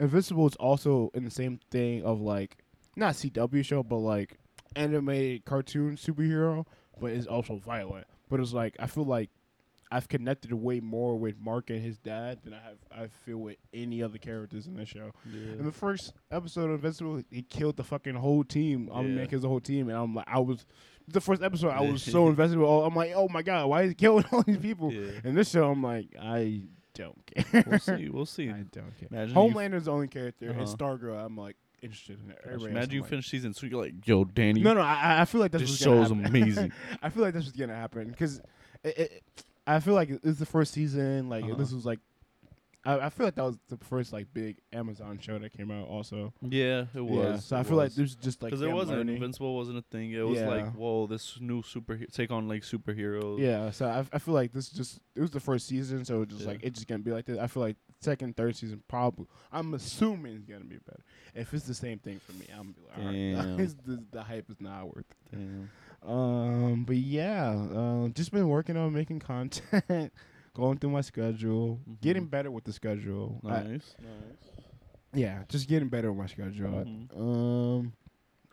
[0.00, 2.56] Invincible is also in the same thing of like
[2.96, 4.38] not CW show, but like
[4.74, 6.64] animated cartoon superhero,
[6.98, 8.06] but it's also violent.
[8.30, 9.28] But it's like I feel like
[9.92, 13.56] I've connected way more with Mark and his dad than I have I feel with
[13.74, 15.10] any other characters in this show.
[15.32, 18.88] In the first episode of Invincible, he killed the fucking whole team.
[18.92, 19.26] I mean, Yeah.
[19.26, 20.64] kills the whole team, and I'm like, I was
[21.08, 21.68] the first episode.
[21.70, 22.58] I was so invested.
[22.58, 24.92] With all, I'm like, oh my god, why is he killing all these people?
[24.92, 25.10] Yeah.
[25.24, 26.62] In this show, I'm like, I
[26.94, 27.18] don't
[27.52, 27.64] care.
[27.66, 28.08] We'll see.
[28.08, 28.48] We'll see.
[28.48, 29.08] I don't care.
[29.10, 30.74] Imagine Homelander's the only character, and Uh-huh.
[30.76, 32.38] Stargirl, I'm like interested in it.
[32.46, 35.24] Imagine I'm you like- finish season two, you're like, yo, Danny, No, no, I, I
[35.26, 36.72] feel like that's this show's amazing.
[37.02, 38.40] I feel like that's what's gonna happen because
[38.84, 39.22] it, it,
[39.66, 41.28] I feel like it's the first season.
[41.28, 41.54] Like Uh-huh.
[41.54, 42.00] this was like,
[42.84, 45.86] I, I feel like that was the first like big Amazon show that came out.
[45.86, 47.24] Also, yeah, it was.
[47.24, 47.36] yeah.
[47.38, 49.14] So I it feel like there's just like because them wasn't learning.
[49.14, 50.10] Invincible wasn't a thing.
[50.10, 50.48] It was Yeah.
[50.48, 53.38] like, whoa, this new super take on like superheroes.
[53.38, 56.40] Yeah, so I, I feel like this just it was the first season, so just
[56.42, 56.48] Yeah.
[56.48, 57.38] like it's just gonna be like this.
[57.38, 59.26] I feel like second, third season probably.
[59.52, 61.02] I'm assuming it's gonna be better.
[61.34, 63.58] If it's the same thing for me, I'm gonna be like, all Damn.
[63.58, 65.36] right, the, the hype is not worth it.
[65.36, 65.70] Damn.
[66.04, 70.12] Um, but yeah, uh, just been working on making content,
[70.54, 72.00] going through my schedule, Mhm.
[72.00, 73.40] getting better with the schedule.
[73.44, 73.94] I- Nice.
[74.00, 74.64] nice.
[75.14, 76.70] yeah, just getting better with my schedule.
[76.84, 77.16] Mhm.
[77.18, 77.92] Um,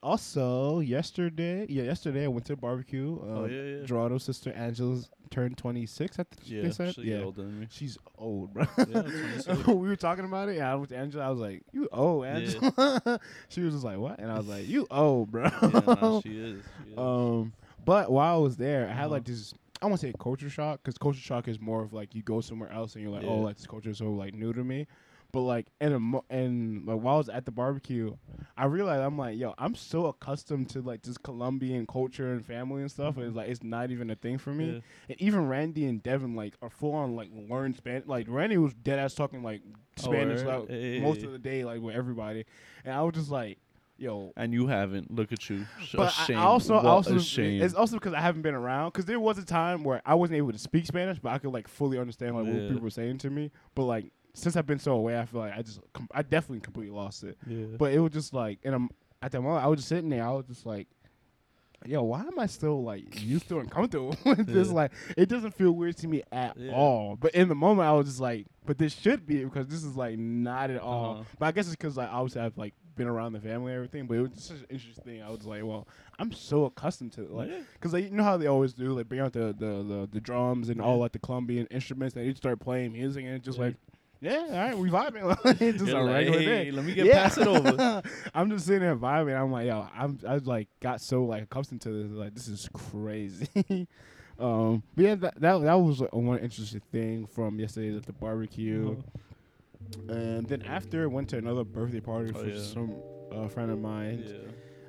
[0.03, 3.17] also yesterday, yeah, yesterday I went to a barbecue.
[3.21, 3.85] Uh, oh yeah, yeah.
[3.85, 6.19] Gerardo's sister Angela's turned 26.
[6.19, 6.95] I think yeah, they said.
[6.95, 7.67] she's yeah, older than me.
[7.69, 8.65] she's old, bro.
[8.87, 10.57] Yeah, we were talking about it.
[10.57, 11.25] Yeah, I was Angela.
[11.25, 13.19] I was like, "You old, Angela."
[13.49, 16.37] she was just like, "What?" And I was like, "You old, bro." yeah, nah, she
[16.39, 16.63] is.
[16.83, 16.97] She is.
[16.97, 17.53] um,
[17.85, 19.09] but while I was there, I had Uh-huh.
[19.09, 19.53] like this.
[19.81, 22.41] I want to say culture shock because culture shock is more of like you go
[22.41, 23.29] somewhere else and you're like, Yeah.
[23.29, 24.87] "Oh, like this culture is so like new to me."
[25.31, 28.15] But like in a mo- and like while I was at the barbecue,
[28.57, 32.81] I realized I'm like, yo, I'm so accustomed to like just Colombian culture and family
[32.81, 34.65] and stuff, and it's like it's not even a thing for me.
[34.65, 34.73] Mm-hmm.
[34.75, 34.81] Yeah.
[35.09, 38.07] And even Randy and Devin like are full on like learn Spanish.
[38.07, 39.61] Like Randy was dead ass talking like
[39.97, 40.61] Spanish word?
[40.61, 40.99] like Hey.
[40.99, 42.45] most of the day like with everybody,
[42.83, 43.59] and I was just like,
[43.99, 44.33] yo.
[44.35, 45.13] And you haven't.
[45.13, 45.67] Look at you.
[45.93, 46.39] But I- ashamed.
[46.39, 48.93] I also, What also, it's also because I haven't been around.
[48.93, 51.51] Because there was a time where I wasn't able to speak Spanish, but I could
[51.53, 53.51] like fully understand like what people were saying to me.
[53.75, 56.61] But like since I've been so away, I feel like I just, com- I definitely
[56.61, 57.37] completely lost it.
[57.47, 57.65] yeah.
[57.77, 58.89] But it was just like, and I'm
[59.21, 60.25] at that moment, I was just sitting there.
[60.25, 60.87] I was just like,
[61.85, 64.67] yo, why am I still like used to and comfortable with this?
[64.67, 64.73] Yeah.
[64.73, 66.71] Like, it doesn't feel weird to me at Yeah.
[66.73, 67.15] all.
[67.15, 69.95] But in the moment, I was just like, but this should be because this is
[69.95, 71.11] like not at all.
[71.15, 71.23] Uh-huh.
[71.39, 73.77] But I guess it's because like I always have like been around the family and
[73.77, 75.23] everything, but it was just such an interesting thing.
[75.23, 75.87] I was like, well,
[76.19, 77.59] I'm so accustomed to it, like, Yeah.
[77.79, 80.19] cause like you know how they always do, like bring out the the the, the
[80.19, 83.57] drums and all like the Colombian instruments, and you start playing music, and it's just
[83.59, 83.75] like.
[84.21, 85.37] Yeah, all right, we vibing.
[85.45, 86.71] it's just You're a like, regular "Hey, day.
[86.71, 87.23] let me get Yeah.
[87.23, 88.01] pass it over.
[88.33, 89.39] I'm just sitting there vibing.
[89.39, 92.11] I'm like, yo, I'm I like got so like accustomed to this.
[92.11, 93.47] Like, this is crazy.
[94.39, 98.11] um, but yeah, that that, that was like, one interesting thing from yesterday at the
[98.13, 98.97] barbecue.
[100.09, 102.61] And then after, went to another birthday party Oh, for yeah.
[102.61, 102.95] some
[103.31, 104.23] uh, friend of mine.
[104.27, 104.35] Yeah.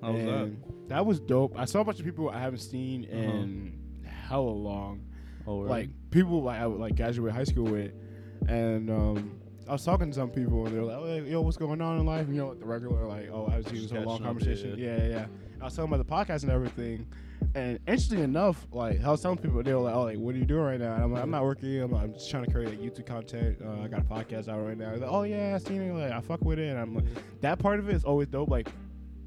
[0.03, 0.53] How was that?
[0.89, 1.55] that was dope.
[1.57, 3.17] I saw a bunch of people I haven't seen Uh-huh.
[3.17, 5.03] in hella long
[5.47, 5.69] Oh, word?
[5.71, 7.93] like people like I would like graduate high school with,
[8.51, 11.57] and um, I was talking to some people and they were like, oh, "Yo, what's
[11.57, 14.19] going on in life?" You know, the regular like, "Oh, I was using some long
[14.19, 14.97] up, conversation." yeah.
[14.97, 15.27] Yeah, yeah.
[15.61, 17.07] I was talking about the podcast and everything,
[17.55, 20.39] and interestingly enough, like I was telling people they were like, "Oh, like what are
[20.39, 21.81] you doing right now?" And I'm like, "I'm not working.
[21.83, 23.59] I'm, I'm just trying to create like YouTube content.
[23.65, 25.93] Uh, I got a podcast out right now." Like, "Oh yeah, I seen it.
[25.93, 27.05] Like I fuck with it." And I'm like,
[27.43, 28.49] that part of it is always dope.
[28.51, 28.69] Like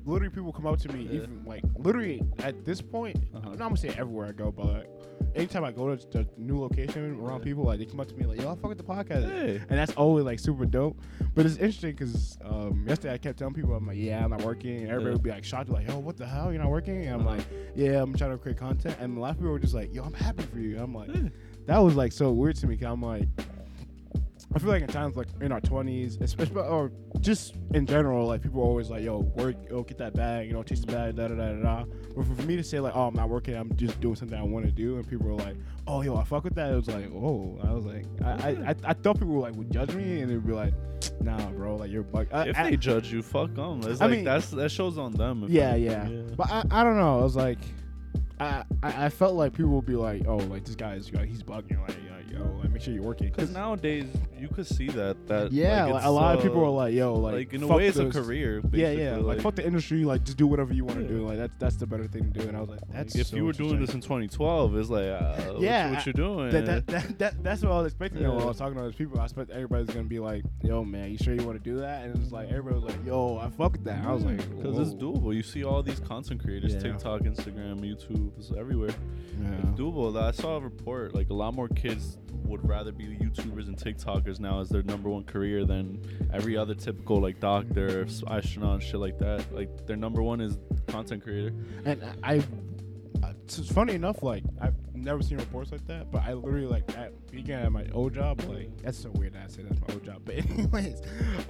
[0.05, 1.13] literally, people come up to me, Yeah.
[1.21, 3.17] even like literally at this point.
[3.35, 3.49] Uh-huh.
[3.51, 4.89] I'm not gonna say everywhere I go, but like,
[5.35, 7.43] anytime I go to a new location around Yeah.
[7.43, 9.57] people, like they come up to me like, "Yo, I fuck with the podcast," Hey.
[9.57, 10.99] and that's always like super dope.
[11.35, 14.43] But it's interesting because um, yesterday I kept telling people, "I'm like, yeah, I'm not
[14.43, 15.13] working," and everybody Yeah.
[15.13, 16.51] would be like shocked, like, "Yo, what the hell?
[16.51, 17.37] You're not working?" And I'm Uh-huh.
[17.37, 17.45] like,
[17.75, 20.03] "Yeah, I'm trying to create content," and a lot of people were just like, "Yo,
[20.03, 21.09] I'm happy for you." I'm like,
[21.65, 22.77] that was like so weird to me.
[22.77, 23.27] Cause I'm like,
[24.55, 26.91] I feel like in times like in our 20s, especially or
[27.21, 30.53] just in general, like people are always like, "Yo, work, yo, get that bag, you
[30.53, 31.85] know, chase the bag, da da da da."
[32.15, 34.37] But for, for me to say like, "Oh, I'm not working, I'm just doing something
[34.37, 35.55] I want to do," and people are like,
[35.87, 38.29] "Oh, yo, I fuck with that," it was like, "Oh," I was like, I
[38.67, 40.73] I, I, thought people were like would judge me and they'd be like,
[41.21, 43.81] "Nah, bro, like you're bug." I, if I- they judge you, fuck them.
[43.85, 45.45] It's I like mean- that's that shows on them.
[45.45, 47.19] if yeah, yeah, But I, I don't know.
[47.19, 47.57] I was like,
[48.39, 51.27] I, I, I felt like people would be like, "Oh, like this guy is like,
[51.27, 53.29] he's bugging." Like, yo, yo, like make sure you're working.
[53.29, 54.05] Because nowadays
[54.37, 56.93] you could see that that yeah, like, like, a lot of people uh, are like,
[56.93, 58.55] "Yo, like, like, in a way it's a career.
[58.55, 61.09] Yeah, basically, yeah, like, fuck the industry, like just do whatever you want to Yeah.
[61.09, 61.27] do.
[61.27, 62.47] Like that's that's the better thing to do.
[62.47, 64.89] And I was like, like, that's if so you were doing this in 2012, it's
[64.89, 66.49] like uh, what- Yeah, what, you're doing?
[66.51, 68.81] that, that, that, that, that's what I was expecting though, when I was talking to
[68.81, 69.19] those people.
[69.19, 72.03] I expect everybody's gonna be like, "Yo, man, you sure you want to do that?"
[72.05, 74.77] And it's like everybody was like, "Yo, I fuck with that." I was like, because
[74.79, 75.33] it's doable.
[75.35, 76.79] You see all these content creators, Yeah.
[76.79, 78.89] TikTok, Instagram, YouTube, it's everywhere.
[79.41, 79.49] Yeah.
[79.57, 80.19] It's doable.
[80.21, 84.39] I saw a report like a lot more kids would rather be YouTubers and TikTokers
[84.39, 85.99] now as their number one career than
[86.33, 89.53] every other typical like doctor, astronaut, shit like that.
[89.53, 91.53] Like their number one is content creator.
[91.85, 92.43] And I,
[93.43, 97.31] it's funny enough, like I've never seen reports like that, but I literally like at
[97.31, 100.03] began at my old job, like that's so weird that I say that's my old
[100.03, 101.01] job, but anyways,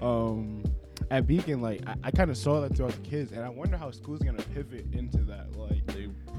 [0.02, 0.64] um,
[1.12, 3.78] at Beacon, like I, I kind of saw that throughout the kids, and I wonder
[3.78, 5.84] how school's gonna pivot into that, like.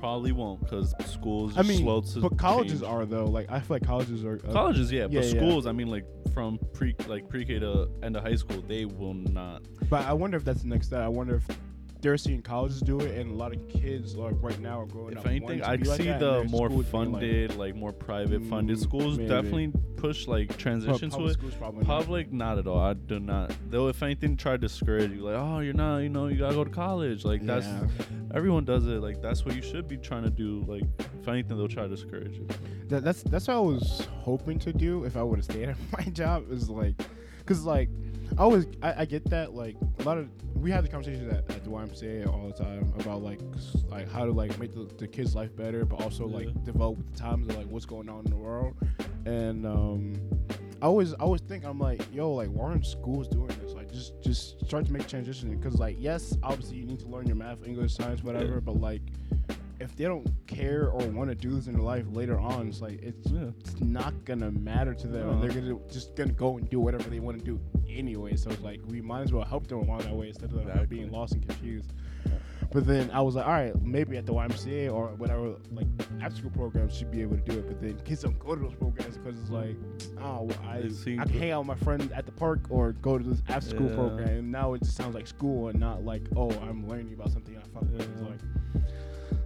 [0.04, 2.92] Probably won't because schools I mean, slow to but colleges change.
[2.92, 3.24] are though.
[3.24, 4.38] Like I feel like colleges are.
[4.46, 5.30] Uh, Colleges, yeah, Yeah, but yeah.
[5.30, 9.14] schools, I mean, like from pre like pre-K to end of high school, they will
[9.14, 9.62] not.
[9.88, 11.00] But I wonder if that's the next step.
[11.00, 11.56] I wonder if
[12.04, 15.12] they're seeing colleges do it, and a lot of kids like right now are growing
[15.14, 15.26] If up.
[15.26, 18.82] anything, wanting I'd like see the more being like- funded, like, more private funded Mm,
[18.82, 19.28] schools maybe.
[19.30, 21.58] definitely push like transition to public it.
[21.58, 21.86] probably not.
[21.86, 22.78] Public, not at all.
[22.78, 23.52] I do not.
[23.70, 25.22] They'll, if anything, try to discourage you.
[25.22, 25.98] Like, oh, you're not.
[26.00, 27.24] You know, you gotta go to college.
[27.24, 27.86] Like that's Yeah.
[28.34, 29.00] everyone does it.
[29.00, 30.62] Like that's what you should be trying to do.
[30.68, 30.82] Like
[31.22, 32.46] if anything, they'll try to discourage you.
[32.88, 35.76] That, that's that's what I was hoping to do if I would have stayed at
[35.92, 36.52] my job.
[36.52, 37.00] Is like,
[37.46, 37.88] cause like
[38.38, 41.38] I always I, I get that like a lot of we have the conversations at,
[41.54, 43.40] at the YMCA all the time about like
[43.88, 46.36] like how to like make the, the kids' life better, but also Yeah.
[46.38, 48.74] like develop with the times of like what's going on in the world.
[49.26, 50.14] And um,
[50.82, 53.72] I always I always think I'm like yo like why aren't schools doing this?
[53.74, 57.26] Like just just start to make transition because like yes obviously you need to learn
[57.26, 58.60] your math, English, science, whatever, Yeah.
[58.60, 59.02] but like
[59.80, 62.80] if they don't care or want to do this in their life later on, it's
[62.80, 63.50] like it's Yeah.
[63.60, 65.26] it's not gonna matter to them.
[65.28, 65.40] No.
[65.40, 68.36] They're gonna just gonna go and do whatever they want to do anyway.
[68.36, 70.68] So it's like we might as well help them along that way instead of them
[70.68, 70.86] Exactly.
[70.98, 71.92] being lost and confused.
[72.72, 75.86] But then I was like, all right, maybe at the YMCA or whatever, like
[76.20, 77.68] after school programs should be able to do it.
[77.68, 79.76] But then kids don't go to those programs because it's like,
[80.20, 83.22] oh, I, I can hang out with my friends at the park or go to
[83.24, 83.94] this after school Yeah.
[83.94, 84.28] program.
[84.28, 87.56] And now it just sounds like school and not like, oh, I'm learning about something
[87.56, 88.00] I fuck with.
[88.00, 88.28] It's Yeah.
[88.28, 88.40] like,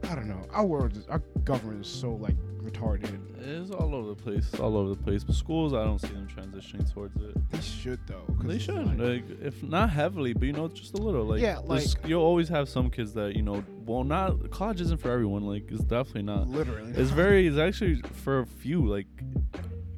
[0.08, 0.46] I don't know.
[0.50, 3.18] Our world, is, our government is so like retarded.
[3.40, 4.48] It's all over the place.
[4.52, 5.24] It's all over the place.
[5.24, 7.50] But schools, I don't see them transitioning towards it.
[7.50, 8.24] They should though.
[8.42, 11.24] They should, like- like, if not heavily, but you know, just a little.
[11.24, 13.62] Like, Yeah, like- you'll always have some kids that you know.
[13.86, 15.42] Well, not college isn't for everyone.
[15.46, 16.48] Like, it's definitely not.
[16.48, 16.92] literally.
[16.94, 17.46] It's very.
[17.46, 18.86] It's actually for a few.
[18.86, 19.06] Like,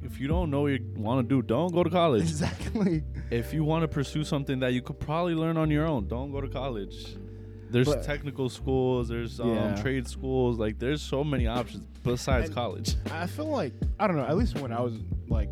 [0.02, 2.22] if you don't know what you want to do, don't go to college.
[2.28, 3.02] exactly.
[3.30, 6.30] if you want to pursue something that you could probably learn on your own, don't
[6.32, 7.16] go to college.
[7.70, 9.08] There's But- technical schools.
[9.08, 9.74] There's um, Yeah.
[9.80, 10.58] trade schools.
[10.58, 12.96] Like, there's so many options besides And- college.
[13.12, 14.24] I feel like I don't know.
[14.24, 14.94] At least when I was
[15.28, 15.50] like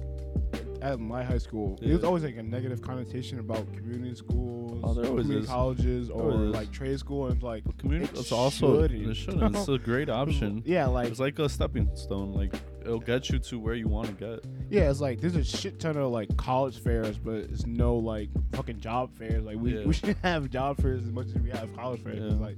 [0.80, 1.94] at my high school, Yeah.
[1.94, 5.46] was always like a negative connotation about community schools, Oh, there community is.
[5.46, 9.10] colleges, or like trade school, and it's like But community, It it's also shouldn't.
[9.10, 9.56] it shouldn't.
[9.56, 10.62] It's a great option.
[10.64, 12.32] yeah, like It's like a stepping stone.
[12.32, 12.54] Like
[12.88, 14.44] it'll get you to where you want to get.
[14.70, 18.30] yeah, it's like there's a shit ton of like college fairs, but it's no like
[18.52, 19.44] fucking job fairs.
[19.44, 19.84] Like we, Yeah.
[19.86, 22.18] we should have job fairs as much as we have college fairs.
[22.32, 22.38] Yeah.
[22.38, 22.56] Like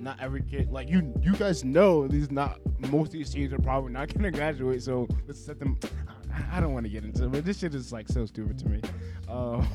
[0.00, 2.58] not every kid like you you guys know these not
[2.90, 5.78] most of these teams are probably not gonna graduate, so let's set them
[6.52, 8.68] I- don't want to get into it, but this shit is like so stupid to
[8.68, 8.80] me.
[9.28, 9.66] Um,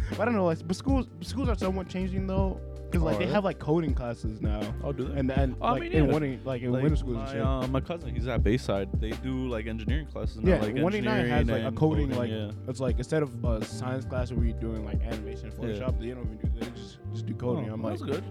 [0.10, 3.26] but I don't know, like, but schools schools are somewhat changing though, because like they
[3.26, 5.18] have like coding classes now, Oh, do they?
[5.20, 6.12] and then Oh, I like mean, in yeah.
[6.12, 7.40] winning like in middle schools and my, shit.
[7.42, 8.88] uh, my cousin, he's at Bayside.
[9.00, 10.50] They do like engineering classes now.
[10.50, 12.50] Yeah, like 189 has like a and coding, like yeah.
[12.68, 16.08] it's like instead of a science class where we doing like animation, and Photoshop, they
[16.10, 17.70] don't even do they just just do coding.
[17.70, 18.24] Oh, I'm like, that's good.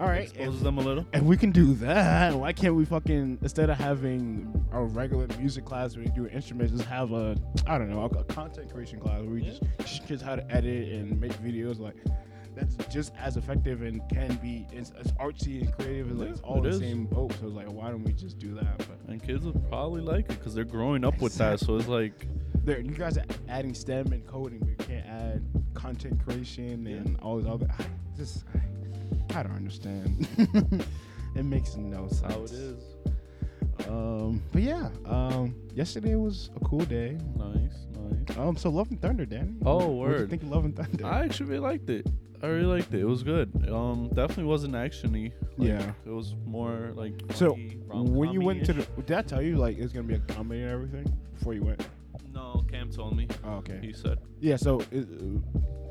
[0.00, 1.06] all right, Exposes if, them a little.
[1.12, 5.64] if we can do that, why can't we fucking instead of having a regular music
[5.64, 7.36] class where you do instruments, just have a
[7.66, 9.50] I don't know a, a content creation class where we Yeah.
[9.50, 11.96] just teach kids how to edit and make videos like.
[12.54, 16.40] That's just as effective and can be as, as artsy and creative as like it's
[16.40, 16.78] all it the is.
[16.78, 17.32] same boat.
[17.40, 18.78] So it's like, why don't we just do that?
[18.78, 21.60] But And kids will probably like it because they're growing up with that.
[21.60, 22.26] So it's like,
[22.64, 25.44] there you guys are adding STEM and coding, but you can't add
[25.74, 26.96] content creation Yeah.
[26.98, 27.68] and all this other.
[27.78, 27.84] I
[28.16, 30.28] just I, I don't understand.
[31.34, 32.20] it makes no sense.
[32.32, 32.82] how it is.
[33.88, 37.18] Um, but yeah, um, yesterday was a cool day.
[37.36, 37.86] Nice,
[38.28, 38.38] nice.
[38.38, 39.54] Um, so Love and Thunder, Danny.
[39.66, 40.30] Oh, What do you word.
[40.30, 41.04] think Love and Thunder?
[41.04, 42.06] I actually really liked it.
[42.44, 43.00] I really liked it.
[43.00, 43.50] It was good.
[43.70, 45.32] Um, definitely wasn't actiony.
[45.56, 45.92] Like, Yeah.
[46.04, 47.14] It was more like.
[47.34, 47.54] so
[47.90, 50.60] when you went to the, did I tell you like it's gonna be a comedy
[50.62, 51.06] and everything
[51.38, 51.86] before you went?
[52.32, 53.28] No, Cam told me.
[53.44, 53.78] Oh, okay.
[53.80, 54.18] He said.
[54.40, 54.56] Yeah.
[54.56, 54.80] So.
[54.92, 55.06] It,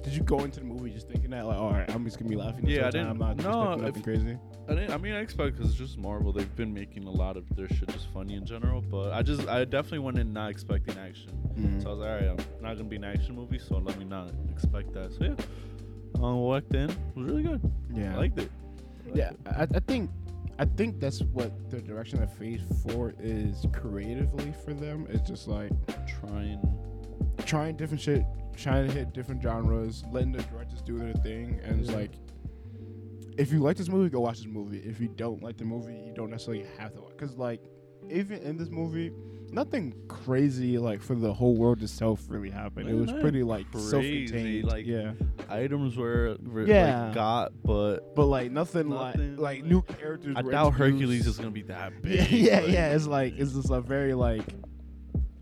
[0.04, 2.30] did you go into the movie just thinking that like, all right, I'm just gonna
[2.30, 2.68] be laughing?
[2.68, 3.22] Yeah, I didn't- Time.
[3.22, 4.38] I'm not no, nothing if- crazy.
[4.68, 6.34] I, didn't, I mean, I expect because it's just Marvel.
[6.34, 8.82] They've been making a lot of their shit just funny in general.
[8.82, 11.30] But I just, I definitely went in not expecting action.
[11.58, 11.82] Mhm.
[11.82, 13.98] So I was like, all right, I'm not gonna be an action movie, so let
[13.98, 15.14] me not expect that.
[15.14, 15.36] So yeah,
[16.16, 17.62] um, walked in, was really good.
[17.94, 18.14] Yeah.
[18.14, 18.50] I liked it.
[18.52, 19.38] I liked Yeah, it.
[19.48, 20.10] I, I think
[20.60, 25.08] I think that's what the direction of Phase Four is creatively for them.
[25.10, 25.72] It's just like
[26.08, 26.60] trying.
[27.46, 28.24] trying different shit,
[28.56, 32.12] trying to hit different genres, letting the directors do their thing, and it's like.
[33.36, 34.78] If you like this movie, go watch this movie.
[34.78, 37.02] If you don't like the movie, you don't necessarily have to.
[37.02, 37.14] watch.
[37.18, 37.62] Because, like,
[38.12, 39.12] even in this movie,
[39.54, 42.90] nothing crazy, like, for the whole world itself really happened.
[42.90, 44.66] It was pretty, like, crazy, self-contained.
[44.66, 45.14] like, yeah.
[45.50, 47.06] Items were, were Yeah.
[47.06, 51.28] like got, but But, like, nothing, Nothing, like, like, new characters I were doubt Hercules
[51.28, 52.30] is gonna be that big.
[52.32, 52.94] yeah, like- yeah.
[52.96, 54.44] It's like it's just a very like,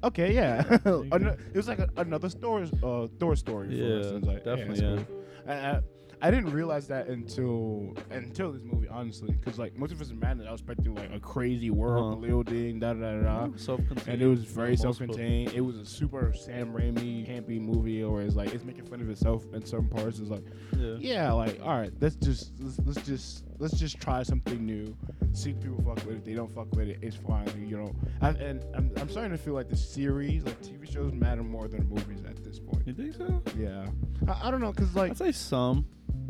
[0.03, 0.63] okay, yeah.
[0.85, 3.67] It was like a, another Thor, uh, Thor story.
[3.69, 4.25] For Yeah, instance.
[4.25, 5.05] Like, definitely,
[5.47, 5.79] yeah.
[6.21, 10.17] I, I, I didn't realize that until until this movie, honestly, because like Multiverse of
[10.17, 12.25] Madness, I was expecting like a crazy world Uh-huh.
[12.27, 13.49] building, da da da da.
[13.57, 14.07] Self-contained.
[14.07, 15.53] And it was very most self-contained.
[15.53, 19.09] It was a super Sam Raimi campy movie, or it's like it's making fun of
[19.09, 20.19] itself in some parts.
[20.19, 20.43] It's like.
[20.77, 20.95] Yeah.
[20.99, 24.95] yeah, like all right, let's just let's, let's just let's just try something new.
[25.33, 26.25] See if people fuck with it.
[26.25, 26.97] They don't fuck with it.
[27.01, 27.47] It's fine.
[27.67, 31.13] You know, I, and I'm, I'm starting to feel like the series, like TV shows,
[31.13, 32.85] matter more than movies at this point.
[32.87, 33.41] You think so?
[33.57, 33.85] Yeah,
[34.27, 35.85] I, I don't know, cause like I'd say some,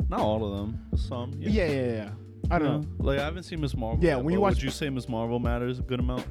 [0.08, 1.32] not all of them, some.
[1.38, 1.86] yeah, yeah, yeah.
[1.92, 2.10] yeah.
[2.50, 3.04] I don't know.
[3.04, 3.76] Like I haven't seen Ms.
[3.76, 4.04] Marvel.
[4.04, 5.08] Yeah, yet, when you but watch- would you say Ms.
[5.08, 6.24] Marvel matters a good amount?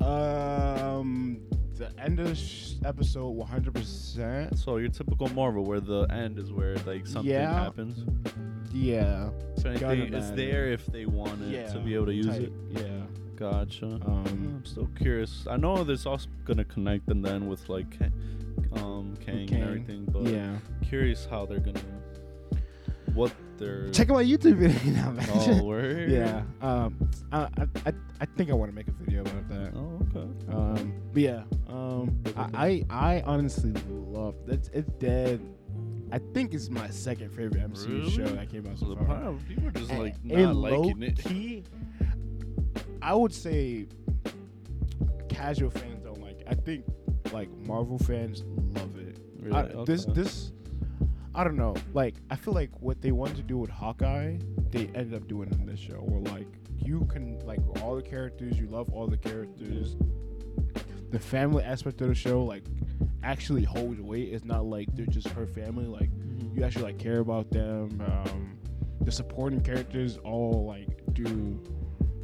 [0.00, 1.40] Um,
[1.76, 3.74] the end of sh- episode, 100.
[3.74, 7.52] percent So your typical Marvel, where the end is where like something Yeah.
[7.52, 8.04] happens.
[8.72, 10.36] Yeah, So Gotta anything, it's matter.
[10.36, 11.66] there if they want it yeah.
[11.72, 12.52] to be able to use tight, it.
[12.70, 13.00] Yeah.
[13.34, 13.86] Gotcha.
[13.86, 15.44] Um, I'm still curious.
[15.50, 19.64] I know there's also gonna connect and then with like Ka- um Kang, Kang, and
[19.64, 20.56] everything, but yeah.
[20.82, 21.80] curious how they're gonna
[23.14, 25.28] what they're Check out my YouTube video now, man.
[25.32, 26.10] Oh word.
[26.10, 26.42] Yeah.
[26.62, 26.96] Um.
[27.32, 27.48] I,
[27.86, 29.72] I I think I want to make a video about that.
[29.74, 30.28] Oh okay.
[30.52, 30.94] Um.
[31.12, 31.42] But yeah.
[31.68, 32.22] Um.
[32.36, 35.40] I I, I honestly love that's it's dead.
[36.12, 38.10] I think it's my second favorite MCU Really?
[38.10, 39.32] show that came out So so far.
[39.46, 41.24] people are just like And not liking it.
[41.24, 41.62] low-key,
[43.00, 43.86] I would say
[45.28, 46.46] casual fans don't like it.
[46.50, 46.84] I think
[47.32, 48.42] like Marvel fans
[48.76, 49.18] love it.
[49.40, 49.56] Really?
[49.56, 50.50] I, This this
[51.34, 51.74] I don't know.
[51.94, 54.36] Like I feel like what they wanted to do with Hawkeye,
[54.70, 55.94] they ended up doing in this show.
[56.00, 59.96] Where like you can like all the characters, you love all the characters.
[61.10, 62.64] The family aspect of the show like
[63.22, 64.32] actually holds weight.
[64.32, 65.86] It's not like they're just her family.
[65.86, 66.56] Like Mhm.
[66.56, 68.00] you actually like care about them.
[68.00, 68.58] Um,
[69.02, 71.60] the supporting characters all like do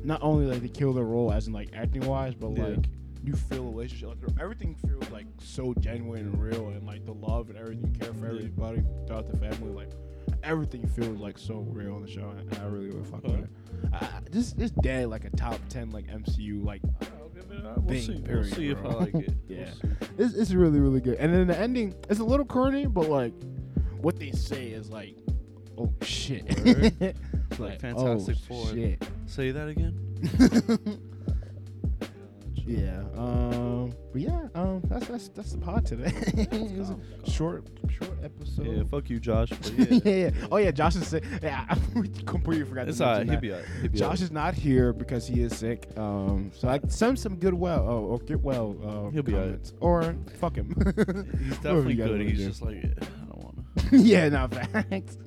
[0.04, 2.64] not only like they kill their role as in like acting wise, but Yeah.
[2.68, 2.88] like
[3.26, 4.08] you feel a relationship.
[4.08, 7.98] Like everything feels like so genuine and real, and like the love and everything, you
[7.98, 9.72] care for everybody throughout the family.
[9.72, 9.90] Like
[10.44, 13.50] everything feels like so real on the show, and I really would fuck with it.
[13.92, 16.82] I, this is dead like a top ten like MCU like
[17.20, 17.64] I'll give it.
[17.66, 18.24] I'll we'll thing.
[18.24, 18.32] see.
[18.32, 19.34] We'll see if I like it.
[19.48, 21.16] yeah, We'll it's it's really really good.
[21.16, 23.32] And then the ending, it's a little corny, but like
[24.00, 25.16] what they say is like,
[25.76, 27.00] oh shit, Word.
[27.58, 28.66] like oh, Fantastic oh, Four.
[28.68, 29.04] Shit.
[29.26, 31.02] Say that again.
[32.66, 33.02] yeah.
[33.16, 33.92] Um.
[34.12, 34.48] But yeah.
[34.54, 34.82] Um.
[34.88, 36.12] That's that's that's the pod today.
[36.34, 37.32] it was a Calm, calm.
[37.32, 38.66] short short episode.
[38.66, 39.50] Yeah, fuck you, Josh.
[39.50, 40.46] But yeah, yeah, yeah.
[40.50, 41.24] Oh yeah, Josh is sick.
[41.42, 41.74] Yeah, I
[42.26, 42.88] completely forgot.
[42.88, 43.26] it's to alright.
[43.26, 43.40] mention He'll that.
[43.42, 43.82] be alright.
[43.82, 44.20] He'll be Josh alright.
[44.20, 45.88] is not here because he is sick.
[45.96, 48.76] Um, so I send some good well oh, or get well.
[48.82, 49.48] Uh, He'll be alright.
[49.48, 49.72] comments.
[49.80, 50.74] or fuck him.
[50.76, 52.10] He's Whatever definitely you guys good.
[52.18, 52.46] wanna He's do.
[52.48, 53.96] just like I don't want to.
[53.98, 55.18] yeah, not facts.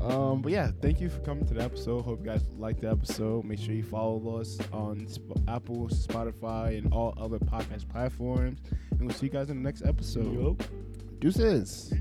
[0.00, 2.02] Um, but yeah, thank you for coming to the episode.
[2.02, 3.44] Hope you guys liked the episode.
[3.44, 8.60] Make sure you follow us on Sp- Apple, Spotify, and all other podcast platforms.
[8.90, 10.64] And we'll see you guys in the next episode.
[11.20, 11.92] Deuces.